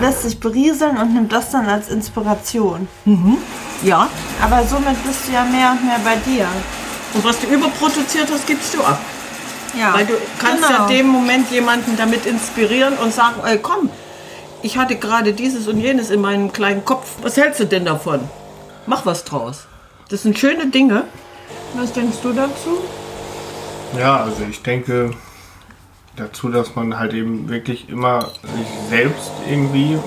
lässt 0.00 0.22
sich 0.22 0.40
berieseln 0.40 0.96
und 0.96 1.14
nimmt 1.14 1.32
das 1.32 1.50
dann 1.50 1.68
als 1.68 1.90
Inspiration. 1.90 2.88
ja. 3.84 4.08
Aber 4.42 4.66
somit 4.66 5.00
bist 5.04 5.28
du 5.28 5.32
ja 5.32 5.44
mehr 5.44 5.70
und 5.70 5.84
mehr 5.84 6.00
bei 6.02 6.16
dir. 6.16 6.48
Und 7.14 7.24
was 7.24 7.38
du 7.40 7.46
überproduziert 7.46 8.28
hast, 8.30 8.46
gibst 8.46 8.74
du 8.74 8.82
ab. 8.82 8.98
Ja, 9.78 9.94
Weil 9.94 10.06
du 10.06 10.14
kannst 10.38 10.68
ja 10.68 10.86
dem 10.86 11.08
Moment 11.08 11.50
jemanden 11.50 11.96
damit 11.96 12.26
inspirieren 12.26 12.94
und 12.98 13.12
sagen, 13.12 13.36
ey, 13.44 13.58
komm, 13.58 13.88
ich 14.62 14.76
hatte 14.76 14.96
gerade 14.96 15.32
dieses 15.32 15.66
und 15.66 15.80
jenes 15.80 16.10
in 16.10 16.20
meinem 16.20 16.52
kleinen 16.52 16.84
Kopf. 16.84 17.06
Was 17.22 17.36
hältst 17.36 17.60
du 17.60 17.66
denn 17.66 17.84
davon? 17.84 18.20
Mach 18.86 19.06
was 19.06 19.24
draus. 19.24 19.66
Das 20.10 20.22
sind 20.22 20.38
schöne 20.38 20.66
Dinge. 20.66 21.04
Was 21.74 21.92
denkst 21.92 22.18
du 22.22 22.32
dazu? 22.32 22.78
Ja, 23.98 24.24
also 24.24 24.42
ich 24.48 24.62
denke 24.62 25.12
dazu, 26.16 26.48
dass 26.50 26.74
man 26.74 26.98
halt 26.98 27.14
eben 27.14 27.48
wirklich 27.48 27.88
immer 27.88 28.26
sich 28.42 28.66
selbst 28.90 29.30
irgendwie 29.48 29.98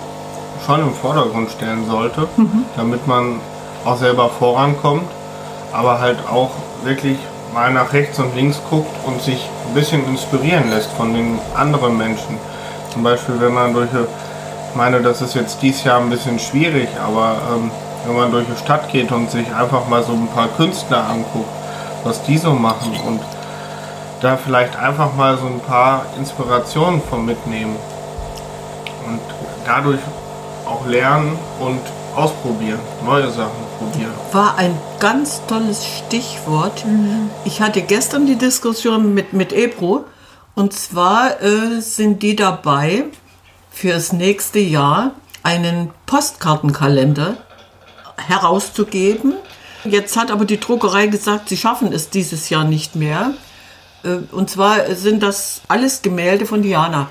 schon 0.66 0.82
im 0.82 0.94
Vordergrund 0.94 1.50
stellen 1.52 1.86
sollte, 1.88 2.28
damit 2.76 3.08
man 3.08 3.40
auch 3.84 3.98
selber 3.98 4.30
vorankommt, 4.30 5.10
aber 5.76 6.00
halt 6.00 6.20
auch 6.28 6.52
wirklich 6.84 7.18
mal 7.54 7.72
nach 7.72 7.92
rechts 7.92 8.18
und 8.20 8.36
links 8.36 8.62
guckt 8.70 8.96
und 9.06 9.22
sich 9.22 9.50
ein 9.68 9.74
bisschen 9.74 10.06
inspirieren 10.08 10.70
lässt 10.70 10.92
von 10.94 11.14
den 11.14 11.40
anderen 11.54 11.98
Menschen. 11.98 12.38
Zum 12.92 13.04
Beispiel, 13.04 13.36
wenn 13.40 13.54
man 13.54 13.74
durch, 13.74 13.90
ich 13.94 14.76
meine, 14.76 15.02
das 15.02 15.22
ist 15.22 15.36
jetzt 15.36 15.62
dieses 15.62 15.84
Jahr 15.84 16.00
ein 16.00 16.10
bisschen 16.10 16.40
schwierig, 16.40 16.88
aber 17.06 17.38
ähm, 17.54 17.72
wenn 18.06 18.16
man 18.16 18.32
durch 18.32 18.46
die 18.46 18.58
Stadt 18.58 18.90
geht 18.90 19.12
und 19.12 19.30
sich 19.30 19.54
einfach 19.54 19.88
mal 19.88 20.04
so 20.04 20.14
ein 20.14 20.28
paar 20.28 20.48
Künstler 20.50 21.10
anguckt, 21.10 21.50
was 22.04 22.24
die 22.24 22.38
so 22.38 22.54
machen 22.54 22.98
und 23.06 23.20
da 24.22 24.38
vielleicht 24.38 24.78
einfach 24.78 25.14
mal 25.16 25.38
so 25.38 25.48
ein 25.48 25.60
paar 25.60 26.06
Inspirationen 26.18 27.02
von 27.10 27.26
mitnehmen 27.26 27.76
und 29.06 29.20
dadurch 29.66 30.00
auch 30.66 30.86
lernen 30.86 31.38
und 31.60 31.82
ausprobieren, 32.16 32.80
neue 33.06 33.30
Sachen. 33.30 33.65
War 34.32 34.58
ein 34.58 34.78
ganz 35.00 35.42
tolles 35.48 35.86
Stichwort. 35.86 36.84
Ich 37.46 37.62
hatte 37.62 37.82
gestern 37.82 38.26
die 38.26 38.36
Diskussion 38.36 39.14
mit, 39.14 39.34
mit 39.34 39.54
Ebro 39.54 40.06
und 40.56 40.74
zwar 40.74 41.42
äh, 41.42 41.82
sind 41.82 42.24
die 42.24 42.36
dabei, 42.36 43.06
fürs 43.72 44.14
nächste 44.14 44.60
Jahr 44.60 45.12
einen 45.44 45.92
Postkartenkalender 46.06 47.38
herauszugeben. 48.16 49.34
Jetzt 49.84 50.16
hat 50.18 50.32
aber 50.32 50.46
die 50.46 50.60
Druckerei 50.60 51.08
gesagt, 51.08 51.50
sie 51.50 51.58
schaffen 51.58 51.92
es 51.92 52.10
dieses 52.10 52.50
Jahr 52.50 52.64
nicht 52.64 52.96
mehr. 52.96 53.34
Äh, 54.04 54.20
Und 54.32 54.50
zwar 54.50 54.96
sind 54.96 55.22
das 55.22 55.62
alles 55.68 56.02
Gemälde 56.02 56.46
von 56.46 56.62
Diana. 56.62 57.10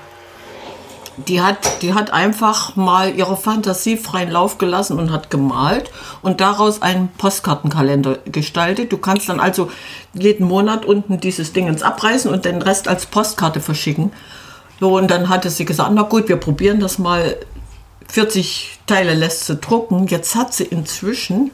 Die 1.17 1.41
hat, 1.41 1.81
die 1.81 1.93
hat 1.93 2.11
einfach 2.11 2.75
mal 2.75 3.15
ihre 3.15 3.37
Fantasie 3.37 3.95
freien 3.95 4.29
Lauf 4.29 4.57
gelassen 4.57 4.99
und 4.99 5.11
hat 5.11 5.29
gemalt 5.29 5.89
und 6.21 6.41
daraus 6.41 6.81
einen 6.81 7.07
Postkartenkalender 7.07 8.19
gestaltet. 8.25 8.91
Du 8.91 8.97
kannst 8.97 9.29
dann 9.29 9.39
also 9.39 9.71
jeden 10.13 10.45
Monat 10.45 10.85
unten 10.85 11.19
dieses 11.19 11.53
Dingens 11.53 11.83
abreißen 11.83 12.29
und 12.29 12.43
den 12.43 12.61
Rest 12.61 12.89
als 12.89 13.05
Postkarte 13.05 13.61
verschicken. 13.61 14.11
So, 14.81 14.97
und 14.97 15.09
dann 15.09 15.29
hatte 15.29 15.49
sie 15.49 15.63
gesagt, 15.63 15.91
na 15.93 16.01
gut, 16.01 16.27
wir 16.27 16.37
probieren 16.37 16.79
das 16.79 16.99
mal. 16.99 17.37
40 18.07 18.79
Teile 18.85 19.13
lässt 19.13 19.45
sie 19.45 19.55
drucken. 19.55 20.07
Jetzt 20.07 20.35
hat 20.35 20.53
sie 20.53 20.65
inzwischen 20.65 21.51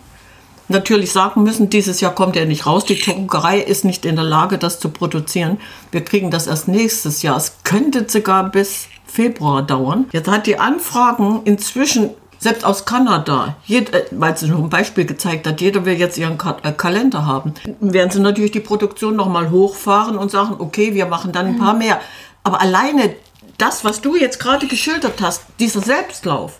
natürlich 0.68 1.12
sagen 1.12 1.44
müssen, 1.44 1.70
dieses 1.70 2.01
Jahr 2.01 2.15
kommt 2.15 2.36
er 2.36 2.46
nicht 2.46 2.65
raus. 2.65 2.86
Die 2.86 3.00
Druckerei 3.00 3.60
ist 3.60 3.86
nicht 3.86 4.06
in 4.06 4.15
der 4.15 4.25
Lage, 4.25 4.58
das 4.58 4.80
zu 4.80 4.89
produzieren. 4.89 5.60
Wir 5.91 6.03
kriegen 6.03 6.32
das 6.32 6.48
erst 6.48 6.68
nächstes 6.68 7.22
Jahr. 7.22 7.38
Es 7.38 7.58
könnte 7.63 8.06
sogar 8.10 8.50
bis 8.50 8.88
Februar 9.12 9.62
dauern. 9.63 10.06
Jetzt 10.12 10.30
hat 10.30 10.46
die 10.48 10.58
Anfragen 10.60 11.41
inzwischen, 11.46 12.10
selbst 12.39 12.65
aus 12.65 12.86
Kanada, 12.86 13.56
äh, 13.68 13.84
weil 14.12 14.36
sie 14.38 14.48
noch 14.48 14.60
ein 14.60 14.70
Beispiel 14.70 15.06
gezeigt 15.06 15.46
hat, 15.48 15.62
jeder 15.62 15.86
will 15.86 15.94
jetzt 16.00 16.18
ihren 16.18 16.38
Ka 16.38 16.58
äh, 16.63 16.72
Kalender 16.72 17.25
haben. 17.25 17.53
Werden 17.80 18.10
sie 18.10 18.20
natürlich 18.20 18.51
die 18.51 18.60
Produktion 18.62 19.15
nochmal 19.15 19.51
hochfahren 19.51 20.18
und 20.18 20.32
sagen, 20.32 20.56
okay, 20.60 20.94
wir 20.96 21.06
machen 21.06 21.32
dann 21.32 21.46
ein 21.46 21.58
paar 21.60 21.74
mehr. 21.75 22.00
Aber 22.44 22.60
alleine 22.62 23.13
das, 23.58 23.86
was 23.86 24.01
du 24.01 24.15
jetzt 24.15 24.39
gerade 24.39 24.65
geschildert 24.68 25.22
hast, 25.22 25.44
dieser 25.60 25.82
Selbstlauf, 25.82 26.60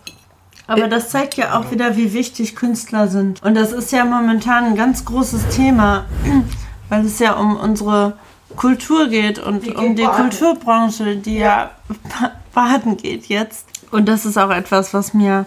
Aber 0.68 0.88
das 0.88 1.10
zeigt 1.10 1.36
ja 1.36 1.60
auch 1.60 1.72
wieder, 1.72 1.98
wie 1.98 2.14
wichtig 2.14 2.56
Künstler 2.56 3.08
sind. 3.08 3.42
Und 3.44 3.56
das 3.56 3.72
ist 3.72 3.92
ja 3.92 4.06
momentan 4.06 4.66
ein 4.66 4.76
ganz 4.76 5.04
großes 5.06 5.48
Thema, 5.50 6.06
weil 6.90 7.06
es 7.06 7.18
ja 7.18 7.34
um 7.34 7.56
unsere 7.58 8.14
Kultur 8.56 9.08
geht 9.08 9.40
und 9.40 9.66
um 9.76 9.96
die. 9.96 10.04
Kulturbranche, 10.04 11.16
die 11.16 11.40
ja 11.40 11.72
ba- 11.88 12.32
baden 12.54 12.98
geht 12.98 13.28
jetzt. 13.28 13.66
Und 13.92 14.08
das 14.08 14.26
ist 14.26 14.38
auch 14.38 14.52
etwas, 14.52 14.94
was 14.94 15.14
mir 15.14 15.46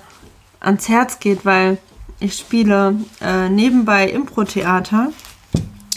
ans 0.61 0.89
Herz 0.89 1.19
geht, 1.19 1.45
weil 1.45 1.79
ich 2.21 2.35
spiele 2.39 2.97
äh, 3.21 3.49
nebenbei 3.49 4.09
Impro-Theater 4.09 5.09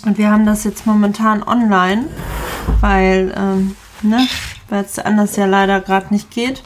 und 0.06 0.18
wir 0.18 0.30
haben 0.32 0.46
das 0.46 0.64
jetzt 0.64 0.86
momentan 0.86 1.44
online, 1.44 2.06
weil 2.82 3.34
ähm, 3.38 3.76
ne, 4.02 4.28
weil 4.70 4.84
es 4.84 5.00
anders 5.00 5.36
ja 5.36 5.46
leider 5.46 5.80
gerade 5.82 6.14
nicht 6.14 6.32
geht. 6.32 6.64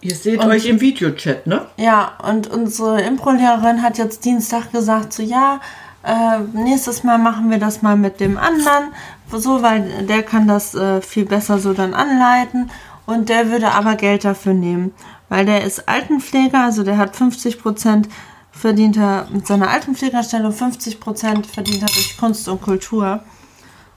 ihr 0.00 0.14
seht 0.14 0.40
Und- 0.40 0.50
euch 0.50 0.66
im 0.66 0.80
Videochat, 0.80 1.46
ne? 1.46 1.66
Ja, 1.76 2.12
und 2.28 2.46
unsere 2.48 3.00
Impro-Lehrerin 3.02 3.82
hat 3.82 3.98
jetzt 3.98 4.24
Dienstag 4.24 4.72
gesagt, 4.72 5.12
so 5.12 5.22
ja, 5.22 5.60
äh, 6.04 6.38
nächstes 6.52 7.02
Mal 7.02 7.18
machen 7.18 7.50
wir 7.50 7.58
das 7.58 7.82
mal 7.82 7.96
mit 7.96 8.20
dem 8.20 8.38
anderen, 8.38 8.92
so, 9.32 9.62
weil 9.62 10.06
der 10.06 10.22
kann 10.22 10.46
das 10.46 10.74
äh, 10.74 11.00
viel 11.02 11.24
besser 11.24 11.58
so 11.58 11.72
dann 11.72 11.94
anleiten 11.94 12.70
und 13.06 13.28
der 13.28 13.50
würde 13.50 13.70
aber 13.72 13.94
Geld 13.96 14.24
dafür 14.24 14.54
nehmen, 14.54 14.92
weil 15.28 15.46
der 15.46 15.64
ist 15.64 15.88
Altenpfleger, 15.88 16.64
also 16.64 16.82
der 16.82 16.98
hat 16.98 17.16
50 17.16 17.60
Prozent 17.60 18.08
verdient 18.52 18.96
er 18.96 19.26
mit 19.30 19.46
seiner 19.46 19.70
Altenpflegerstelle 19.70 20.46
und 20.46 20.52
50 20.54 20.98
Prozent 21.00 21.46
verdient 21.46 21.82
er 21.82 21.88
durch 21.88 22.16
Kunst 22.18 22.48
und 22.48 22.62
Kultur. 22.62 23.20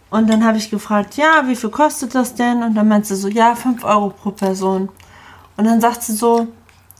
Und 0.10 0.30
dann 0.30 0.44
habe 0.44 0.58
ich 0.58 0.70
gefragt, 0.70 1.16
ja, 1.18 1.44
wie 1.48 1.56
viel 1.56 1.70
kostet 1.70 2.16
das 2.16 2.34
denn? 2.36 2.64
Und 2.64 2.74
dann 2.76 2.88
meinte 2.88 3.08
sie 3.10 3.16
so, 3.16 3.28
ja, 3.28 3.56
5 3.56 3.84
Euro 3.84 4.10
pro 4.10 4.32
Person. 4.32 4.90
Und 5.56 5.66
dann 5.66 5.80
sagt 5.82 6.04
sie 6.04 6.14
so, 6.14 6.48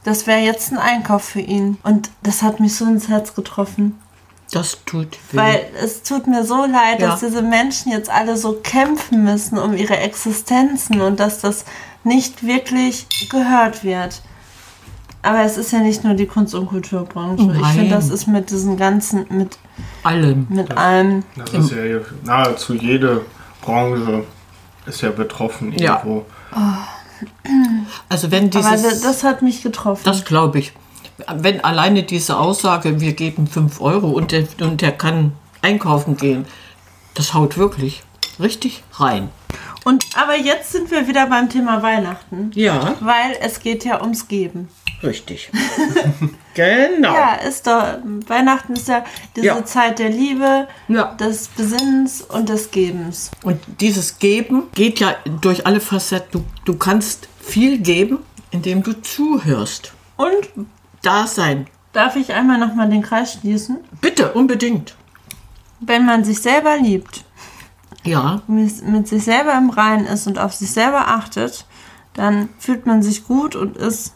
das 0.04 0.26
wäre 0.26 0.38
jetzt 0.40 0.70
ein 0.72 0.78
Einkauf 0.78 1.24
für 1.24 1.40
ihn. 1.40 1.76
Und 1.82 2.08
das 2.22 2.42
hat 2.42 2.60
mich 2.60 2.74
so 2.76 2.84
ins 2.86 3.08
Herz 3.08 3.34
getroffen. 3.34 3.98
Das 4.52 4.78
tut 4.86 5.18
weh. 5.32 5.36
Weil 5.36 5.60
es 5.82 6.02
tut 6.02 6.26
mir 6.28 6.44
so 6.44 6.64
leid, 6.64 7.00
Ja. 7.00 7.08
dass 7.10 7.20
diese 7.20 7.42
Menschen 7.42 7.92
jetzt 7.92 8.10
alle 8.10 8.36
so 8.36 8.54
kämpfen 8.62 9.22
müssen 9.24 9.58
um 9.58 9.74
ihre 9.76 9.96
Existenzen 9.98 11.00
und 11.00 11.20
dass 11.20 11.40
das 11.40 11.64
nicht 12.04 12.44
wirklich 12.46 13.06
gehört 13.30 13.84
wird. 13.84 14.22
Aber 15.22 15.40
es 15.44 15.58
ist 15.58 15.72
ja 15.72 15.80
nicht 15.80 16.02
nur 16.02 16.14
die 16.14 16.26
Kunst- 16.26 16.54
und 16.54 16.66
Kulturbranche. 16.68 17.42
Ich 17.52 17.60
Nein. 17.60 17.74
finde, 17.74 17.90
das 17.94 18.08
ist 18.08 18.26
mit 18.26 18.50
diesen 18.50 18.76
ganzen, 18.78 19.26
mit, 19.28 19.58
allem. 20.02 20.46
mit 20.48 20.74
allem. 20.76 21.24
Das 21.36 21.52
ist 21.52 21.70
ja 21.72 21.82
hier- 21.82 22.06
nahezu 22.24 22.72
jede 22.74 23.26
Branche 23.60 24.24
ist 24.86 25.02
ja 25.02 25.10
betroffen 25.10 25.72
Ja. 25.78 25.96
irgendwo. 25.98 26.24
Also 28.08 28.30
wenn 28.30 28.44
Aber 28.44 28.50
dieses, 28.60 28.82
das, 28.82 29.00
das 29.02 29.24
hat 29.24 29.42
mich 29.42 29.62
getroffen. 29.62 30.02
das 30.04 30.24
glaube 30.24 30.58
ich, 30.58 30.72
wenn 31.36 31.62
alleine 31.62 32.02
diese 32.02 32.38
Aussage, 32.38 32.98
wir 33.00 33.12
geben 33.12 33.46
5 33.46 33.80
Euro 33.82 34.08
und 34.08 34.32
der, 34.32 34.46
und 34.62 34.80
der 34.80 34.92
kann 34.92 35.32
einkaufen 35.60 36.16
gehen, 36.16 36.46
das 37.14 37.34
haut 37.34 37.58
wirklich 37.58 38.02
richtig 38.38 38.82
rein. 38.94 39.28
Und 39.84 40.04
aber 40.16 40.36
jetzt 40.36 40.72
sind 40.72 40.90
wir 40.90 41.06
wieder 41.08 41.26
beim 41.26 41.48
Thema 41.48 41.82
Weihnachten. 41.82 42.50
Ja, 42.54 42.96
Weil 43.00 43.36
es 43.40 43.60
geht 43.60 43.84
ja 43.84 44.00
ums 44.00 44.28
Geben. 44.28 44.68
richtig. 45.02 45.50
genau. 46.54 47.14
Ja, 47.14 47.34
ist 47.34 47.66
doch. 47.66 47.98
Weihnachten 48.26 48.74
ist 48.74 48.88
ja 48.88 49.04
diese 49.36 49.46
Ja. 49.46 49.64
Zeit 49.64 49.98
der 49.98 50.10
Liebe, 50.10 50.68
Ja. 50.88 51.14
des 51.14 51.48
Besinnens 51.48 52.22
und 52.22 52.48
des 52.48 52.70
Gebens. 52.70 53.30
Und 53.42 53.60
dieses 53.80 54.18
Geben 54.18 54.64
geht 54.74 55.00
ja 55.00 55.16
durch 55.40 55.66
alle 55.66 55.80
Facetten. 55.80 56.44
Du, 56.64 56.72
du 56.72 56.78
kannst 56.78 57.28
viel 57.40 57.78
geben, 57.78 58.18
indem 58.50 58.82
du 58.82 58.92
zuhörst. 59.00 59.92
Und 60.16 60.48
Da 61.02 61.26
sein. 61.26 61.66
darf 61.92 62.16
ich 62.16 62.32
einmal 62.34 62.58
nochmal 62.58 62.88
den 62.90 63.02
Kreis 63.02 63.34
schließen? 63.40 63.78
Bitte, 64.00 64.32
unbedingt. 64.32 64.94
Wenn 65.80 66.04
man 66.04 66.24
sich 66.24 66.42
selber 66.42 66.76
liebt, 66.76 67.24
Ja, 68.04 68.40
mit, 68.46 68.86
mit 68.86 69.08
sich 69.08 69.24
selber 69.24 69.52
im 69.58 69.70
Reinen 69.70 70.06
ist 70.06 70.26
und 70.26 70.38
auf 70.38 70.54
sich 70.54 70.70
selber 70.72 71.08
achtet, 71.08 71.66
dann 72.14 72.48
fühlt 72.58 72.86
man 72.86 73.02
sich 73.02 73.26
gut 73.26 73.54
und 73.54 73.76
ist 73.76 74.14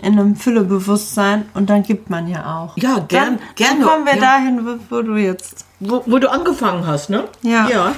in 0.00 0.18
einem 0.18 0.34
Füllebewusstsein 0.36 1.44
und 1.52 1.68
dann 1.68 1.82
gibt 1.82 2.08
man 2.08 2.26
ja 2.28 2.58
auch. 2.58 2.76
Ja, 2.78 2.98
gern- 3.00 3.36
dann, 3.36 3.38
gerne, 3.56 3.80
Dann 3.80 3.88
kommen 3.88 4.06
wir 4.06 4.14
ja. 4.14 4.20
dahin, 4.20 4.66
wo, 4.66 4.96
wo 4.96 5.02
du 5.02 5.16
jetzt. 5.16 5.66
wo, 5.80 6.02
wo 6.06 6.18
du 6.18 6.30
angefangen 6.30 6.86
hast, 6.86 7.10
ne? 7.10 7.24
Ja. 7.42 7.68
Ja. 7.68 7.94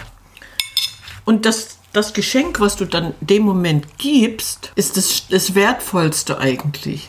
Und 1.25 1.47
das, 1.47 1.79
das 1.93 2.13
Geschenk, 2.13 2.59
was 2.59 2.75
du 2.75 2.85
dann 2.87 3.15
dem 3.21 3.45
Moment 3.45 3.99
gibst, 3.99 4.73
ist 4.75 4.97
das, 4.97 5.29
das 5.29 5.55
Wertvollste 5.55 6.39
eigentlich. 6.39 7.09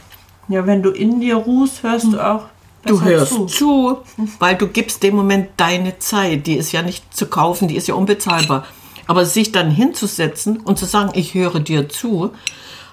Ja, 0.49 0.67
wenn 0.67 0.84
du 0.84 0.91
in 0.91 1.19
dir 1.19 1.38
ruhst, 1.38 1.82
hörst 1.82 2.13
du 2.13 2.19
auch. 2.19 2.45
Du 2.86 3.02
hörst 3.02 3.32
zu. 3.32 3.46
zu. 3.46 3.98
weil 4.39 4.56
du 4.56 4.67
gibst 4.67 5.04
dem 5.04 5.15
Moment 5.15 5.50
deine 5.58 6.00
Zeit. 6.00 6.48
Die 6.48 6.58
ist 6.58 6.72
ja 6.72 6.82
nicht 6.82 7.15
zu 7.15 7.28
kaufen, 7.28 7.67
die 7.67 7.76
ist 7.76 7.88
ja 7.88 7.96
unbezahlbar. 7.96 8.65
Aber 9.08 9.26
sich 9.26 9.52
dann 9.52 9.72
hinzusetzen 9.72 10.58
und 10.58 10.78
zu 10.78 10.86
sagen, 10.86 11.12
ich 11.13 11.34
höre 11.34 11.60
dir 11.60 11.89
zu. 11.89 12.32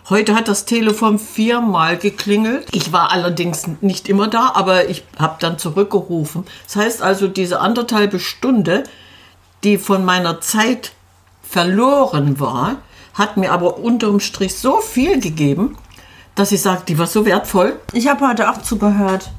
Heute 0.08 0.34
hat 0.34 0.48
das 0.48 0.64
Telefon 0.64 1.20
viermal 1.20 1.96
geklingelt. 1.96 2.66
Ich 2.72 2.92
war 2.92 3.12
allerdings 3.12 3.68
nicht 3.80 4.08
immer 4.08 4.26
da, 4.26 4.52
aber 4.54 4.88
ich 4.88 5.04
habe 5.18 5.36
dann 5.38 5.58
zurückgerufen. 5.58 6.44
Das 6.66 6.76
heißt 6.76 7.02
also, 7.02 7.28
diese 7.28 7.60
anderthalbe 7.60 8.18
Stunde, 8.18 8.84
die 9.62 9.78
von 9.78 10.04
meiner 10.04 10.40
Zeit 10.40 10.92
verloren 11.42 12.40
war, 12.40 12.76
hat 13.14 13.36
mir 13.36 13.52
aber 13.52 13.78
unterm 13.78 14.18
Strich 14.18 14.56
so 14.56 14.80
viel 14.80 15.20
gegeben, 15.20 15.76
dass 16.34 16.50
ich 16.52 16.62
sage, 16.62 16.82
die 16.88 16.98
war 16.98 17.06
so 17.06 17.24
wertvoll. 17.24 17.78
Ich 17.92 18.08
habe 18.08 18.26
heute 18.26 18.50
auch 18.50 18.62
zugehört. 18.62 19.30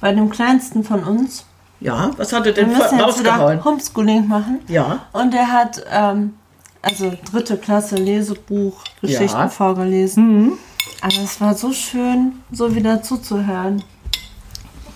Bei 0.00 0.12
dem 0.12 0.30
kleinsten 0.30 0.84
von 0.84 1.02
uns. 1.04 1.44
Ja, 1.80 2.10
was 2.16 2.32
hat 2.32 2.40
er 2.46 2.56
Wir 2.56 2.64
denn 2.64 2.68
müssen 2.76 2.98
jetzt 2.98 3.20
wieder? 3.20 3.64
Homeschooling 3.64 4.26
machen. 4.26 4.60
Ja. 4.68 5.00
Und 5.12 5.32
er 5.34 5.46
hat, 5.52 5.82
ähm, 5.90 6.34
also 6.82 7.12
dritte 7.30 7.56
Klasse 7.56 7.96
Lesebuch, 7.96 8.82
Geschichten 9.00 9.38
Ja. 9.38 9.48
vorgelesen. 9.48 10.52
Aber 11.00 11.14
es 11.22 11.40
war 11.40 11.54
so 11.54 11.72
schön, 11.72 12.40
so 12.50 12.74
wieder 12.74 13.02
zuzuhören. 13.02 13.82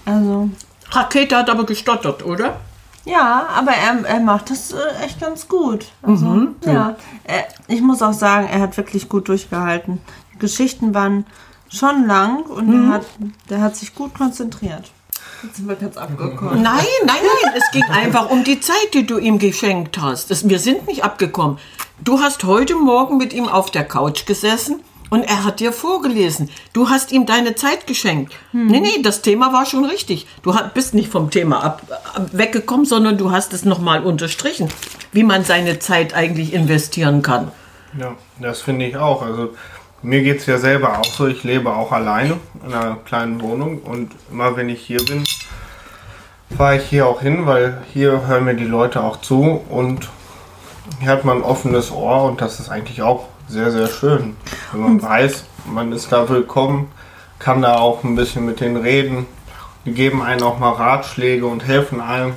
Also, 0.04 0.48
Rakete 0.90 1.36
hat 1.36 1.48
aber 1.50 1.64
gestottert, 1.64 2.24
oder? 2.24 2.56
ja, 3.04 3.46
aber 3.56 3.72
er, 3.72 4.04
er 4.06 4.20
macht 4.20 4.50
das 4.50 4.72
äh, 4.72 5.04
echt 5.04 5.20
ganz 5.20 5.48
gut. 5.48 5.86
Also, 6.02 6.48
ja. 6.64 6.96
Er, 7.24 7.44
ich 7.68 7.80
muss 7.80 8.00
auch 8.02 8.12
sagen, 8.12 8.48
er 8.48 8.60
hat 8.60 8.76
wirklich 8.76 9.08
gut 9.08 9.26
durchgehalten. 9.28 10.00
Die 10.34 10.38
Geschichten 10.38 10.94
waren 10.94 11.26
schon 11.72 12.06
lang 12.06 12.44
und 12.44 12.72
er 12.72 12.92
hat, 12.92 13.06
der 13.48 13.60
hat 13.60 13.76
sich 13.76 13.94
gut 13.94 14.14
konzentriert. 14.14 14.90
Jetzt 15.42 15.56
sind 15.56 15.68
wir 15.68 15.74
ganz 15.74 15.96
abgekommen. 15.96 16.62
Nein, 16.62 16.84
nein, 17.04 17.16
nein. 17.42 17.54
Es 17.56 17.70
ging 17.72 17.84
einfach 17.84 18.30
um 18.30 18.44
die 18.44 18.60
Zeit, 18.60 18.94
die 18.94 19.06
du 19.06 19.18
ihm 19.18 19.38
geschenkt 19.38 19.98
hast. 20.00 20.30
Das, 20.30 20.48
wir 20.48 20.58
sind 20.58 20.86
nicht 20.86 21.04
abgekommen. 21.04 21.58
Du 22.00 22.20
hast 22.20 22.44
heute 22.44 22.76
Morgen 22.76 23.16
mit 23.16 23.32
ihm 23.32 23.48
auf 23.48 23.70
der 23.70 23.84
Couch 23.84 24.26
gesessen 24.26 24.80
und 25.10 25.24
er 25.24 25.44
hat 25.44 25.60
dir 25.60 25.72
vorgelesen. 25.72 26.48
Du 26.72 26.88
hast 26.88 27.12
ihm 27.12 27.26
deine 27.26 27.54
Zeit 27.54 27.86
geschenkt. 27.86 28.32
Nee, 28.52 28.80
nee, 28.80 29.02
das 29.02 29.22
Thema 29.22 29.52
war 29.52 29.66
schon 29.66 29.84
richtig. 29.84 30.26
Du 30.42 30.54
bist 30.74 30.94
nicht 30.94 31.10
vom 31.10 31.30
Thema 31.30 31.62
ab, 31.62 31.82
ab, 32.14 32.28
weggekommen, 32.32 32.86
sondern 32.86 33.18
du 33.18 33.30
hast 33.30 33.52
es 33.52 33.64
nochmal 33.64 34.04
unterstrichen, 34.04 34.68
wie 35.12 35.22
man 35.22 35.44
seine 35.44 35.78
Zeit 35.80 36.14
eigentlich 36.14 36.52
investieren 36.52 37.22
kann. 37.22 37.50
Ja, 37.98 38.16
das 38.40 38.62
finde 38.62 38.86
ich 38.86 38.96
auch. 38.96 39.22
Also 39.22 39.50
mir 40.02 40.22
geht 40.22 40.40
es 40.40 40.46
ja 40.46 40.58
selber 40.58 40.98
auch 40.98 41.04
so. 41.04 41.26
Ich 41.26 41.44
lebe 41.44 41.74
auch 41.74 41.92
alleine 41.92 42.38
in 42.66 42.72
einer 42.72 42.96
kleinen 43.04 43.40
Wohnung 43.40 43.78
und 43.80 44.12
immer 44.30 44.56
wenn 44.56 44.68
ich 44.68 44.80
hier 44.82 45.04
bin, 45.04 45.24
fahre 46.56 46.76
ich 46.76 46.84
hier 46.84 47.06
auch 47.06 47.20
hin, 47.20 47.46
weil 47.46 47.82
hier 47.92 48.26
hören 48.26 48.44
mir 48.44 48.54
die 48.54 48.64
Leute 48.64 49.02
auch 49.02 49.20
zu 49.20 49.62
und 49.68 50.08
hier 51.00 51.10
hat 51.10 51.24
man 51.24 51.38
ein 51.38 51.44
offenes 51.44 51.92
Ohr 51.92 52.24
und 52.24 52.40
das 52.40 52.60
ist 52.60 52.68
eigentlich 52.68 53.02
auch 53.02 53.28
sehr, 53.48 53.70
sehr 53.70 53.86
schön. 53.86 54.36
Wenn 54.72 54.80
man 54.80 55.02
weiß, 55.02 55.44
man 55.66 55.92
ist 55.92 56.10
da 56.10 56.28
willkommen, 56.28 56.90
kann 57.38 57.62
da 57.62 57.78
auch 57.78 58.04
ein 58.04 58.16
bisschen 58.16 58.46
mit 58.46 58.60
denen 58.60 58.76
reden. 58.76 59.26
Die 59.84 59.92
geben 59.92 60.22
einem 60.22 60.44
auch 60.44 60.58
mal 60.58 60.72
Ratschläge 60.72 61.46
und 61.46 61.66
helfen 61.66 62.00
einem. 62.00 62.34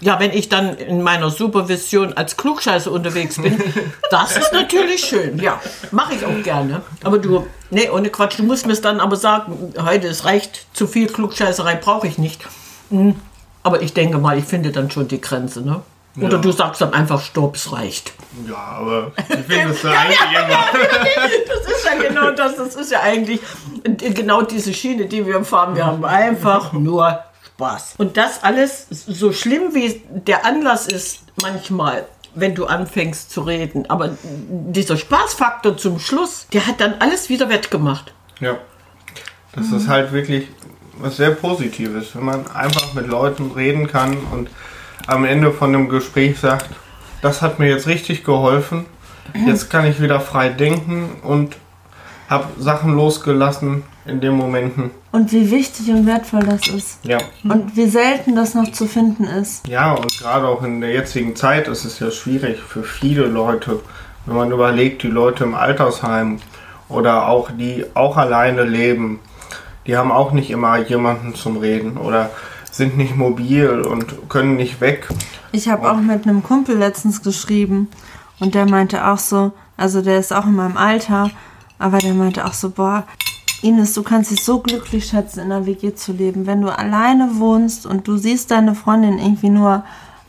Ja, 0.00 0.20
wenn 0.20 0.30
ich 0.32 0.48
dann 0.48 0.76
in 0.76 1.02
meiner 1.02 1.28
Supervision 1.30 2.12
als 2.12 2.36
Klugscheißer 2.36 2.90
unterwegs 2.92 3.36
bin, 3.42 3.60
das 4.10 4.36
ist 4.36 4.52
natürlich 4.52 5.04
schön. 5.04 5.38
Ja, 5.40 5.60
mache 5.90 6.14
ich 6.14 6.24
auch 6.24 6.42
gerne. 6.44 6.82
Aber 7.02 7.18
du, 7.18 7.46
nee, 7.70 7.88
ohne 7.90 8.08
Quatsch, 8.10 8.38
du 8.38 8.44
musst 8.44 8.66
mir 8.66 8.74
es 8.74 8.80
dann 8.80 9.00
aber 9.00 9.16
sagen, 9.16 9.74
heute, 9.84 10.06
es 10.06 10.24
reicht, 10.24 10.66
zu 10.72 10.86
viel 10.86 11.08
Klugscheißerei 11.08 11.74
brauche 11.76 12.06
ich 12.06 12.16
nicht. 12.18 12.46
Hm, 12.90 13.16
Aber 13.64 13.82
ich 13.82 13.92
denke 13.92 14.18
mal, 14.18 14.38
ich 14.38 14.44
finde 14.44 14.70
dann 14.70 14.90
schon 14.90 15.08
die 15.08 15.20
Grenze, 15.20 15.62
ne? 15.62 15.82
Oder 16.16 16.32
Ja. 16.32 16.38
du 16.38 16.52
sagst 16.52 16.80
dann 16.80 16.94
einfach, 16.94 17.20
stopp, 17.20 17.54
es 17.56 17.70
reicht. 17.72 18.12
Ja, 18.48 18.56
aber 18.56 19.12
ich 19.16 19.24
finde 19.54 19.72
es 19.74 19.84
eigentlich 19.84 20.18
immer. 20.32 20.64
Das 21.46 21.76
ist 21.76 21.84
ja 21.84 22.08
genau 22.08 22.30
das, 22.32 22.56
das 22.56 22.74
ist 22.76 22.90
ja 22.92 23.00
eigentlich 23.02 23.40
genau 24.14 24.42
diese 24.42 24.72
Schiene, 24.74 25.06
die 25.06 25.24
wir 25.26 25.44
fahren. 25.44 25.76
Wir 25.76 25.86
haben 25.86 26.04
einfach 26.04 26.72
nur 26.72 27.20
Spaß. 27.58 27.94
Und 27.98 28.16
das 28.16 28.44
alles, 28.44 28.86
so 28.90 29.32
schlimm 29.32 29.74
wie 29.74 30.00
der 30.08 30.46
Anlass 30.46 30.86
ist, 30.86 31.24
manchmal, 31.42 32.06
wenn 32.36 32.54
du 32.54 32.66
anfängst 32.66 33.32
zu 33.32 33.40
reden, 33.40 33.90
aber 33.90 34.16
dieser 34.22 34.96
Spaßfaktor 34.96 35.76
zum 35.76 35.98
Schluss, 35.98 36.46
der 36.52 36.68
hat 36.68 36.80
dann 36.80 36.94
alles 37.00 37.28
wieder 37.28 37.48
wettgemacht. 37.48 38.14
Ja. 38.38 38.58
Das 39.54 39.72
ist 39.72 39.88
halt 39.88 40.12
wirklich 40.12 40.46
was 40.98 41.16
sehr 41.16 41.30
Positives, 41.30 42.14
wenn 42.14 42.24
man 42.24 42.48
einfach 42.48 42.94
mit 42.94 43.08
Leuten 43.08 43.50
reden 43.50 43.88
kann 43.88 44.16
und 44.30 44.48
am 45.08 45.24
Ende 45.24 45.52
von 45.52 45.72
dem 45.72 45.88
Gespräch 45.88 46.38
sagt, 46.38 46.70
das 47.22 47.42
hat 47.42 47.58
mir 47.58 47.68
jetzt 47.68 47.88
richtig 47.88 48.22
geholfen, 48.22 48.86
jetzt 49.46 49.68
kann 49.68 49.84
ich 49.84 50.00
wieder 50.00 50.20
frei 50.20 50.48
denken 50.48 51.10
und 51.24 51.56
habe 52.28 52.46
Sachen 52.58 52.94
losgelassen 52.94 53.84
in 54.06 54.20
den 54.20 54.34
Momenten. 54.34 54.90
Und 55.12 55.32
wie 55.32 55.50
wichtig 55.50 55.88
und 55.90 56.06
wertvoll 56.06 56.40
das 56.40 56.68
ist. 56.68 57.04
Ja. 57.04 57.18
Und 57.44 57.76
wie 57.76 57.86
selten 57.86 58.36
das 58.36 58.54
noch 58.54 58.70
zu 58.72 58.86
finden 58.86 59.24
ist. 59.24 59.66
Ja, 59.66 59.92
und 59.92 60.18
gerade 60.18 60.46
auch 60.46 60.62
in 60.62 60.80
der 60.80 60.92
jetzigen 60.92 61.36
Zeit 61.36 61.68
ist 61.68 61.84
es 61.84 61.98
ja 61.98 62.10
schwierig 62.10 62.58
für 62.60 62.82
viele 62.82 63.26
Leute, 63.26 63.80
wenn 64.26 64.36
man 64.36 64.52
überlegt, 64.52 65.02
die 65.02 65.08
Leute 65.08 65.44
im 65.44 65.54
Altersheim 65.54 66.38
oder 66.88 67.28
auch 67.28 67.50
die 67.50 67.84
auch 67.94 68.16
alleine 68.16 68.64
leben, 68.64 69.20
die 69.86 69.96
haben 69.96 70.12
auch 70.12 70.32
nicht 70.32 70.50
immer 70.50 70.78
jemanden 70.78 71.34
zum 71.34 71.56
Reden 71.56 71.96
oder 71.96 72.30
sind 72.70 72.98
nicht 72.98 73.16
mobil 73.16 73.80
und 73.80 74.28
können 74.28 74.56
nicht 74.56 74.82
weg. 74.82 75.08
Ich 75.52 75.68
habe 75.68 75.90
auch 75.90 75.96
mit 75.96 76.26
einem 76.26 76.42
Kumpel 76.42 76.76
letztens 76.76 77.22
geschrieben 77.22 77.88
und 78.38 78.54
der 78.54 78.66
meinte 78.66 79.06
auch 79.06 79.18
so, 79.18 79.52
also 79.78 80.02
der 80.02 80.18
ist 80.18 80.32
auch 80.32 80.44
in 80.44 80.56
meinem 80.56 80.76
Alter, 80.76 81.30
aber 81.78 81.98
der 81.98 82.14
meinte 82.14 82.44
auch 82.46 82.52
so, 82.52 82.70
boah, 82.70 83.04
Ines, 83.62 83.92
du 83.94 84.02
kannst 84.04 84.30
dich 84.30 84.44
so 84.44 84.60
glücklich 84.60 85.06
schätzen, 85.06 85.40
in 85.40 85.50
einer 85.52 85.66
WG 85.66 85.94
zu 85.94 86.12
leben. 86.12 86.46
Wenn 86.46 86.62
du 86.62 86.68
alleine 86.68 87.38
wohnst 87.38 87.86
und 87.86 88.06
du 88.06 88.16
siehst 88.16 88.50
deine 88.52 88.74
Freundin 88.74 89.18
irgendwie 89.18 89.48
nur 89.50 89.84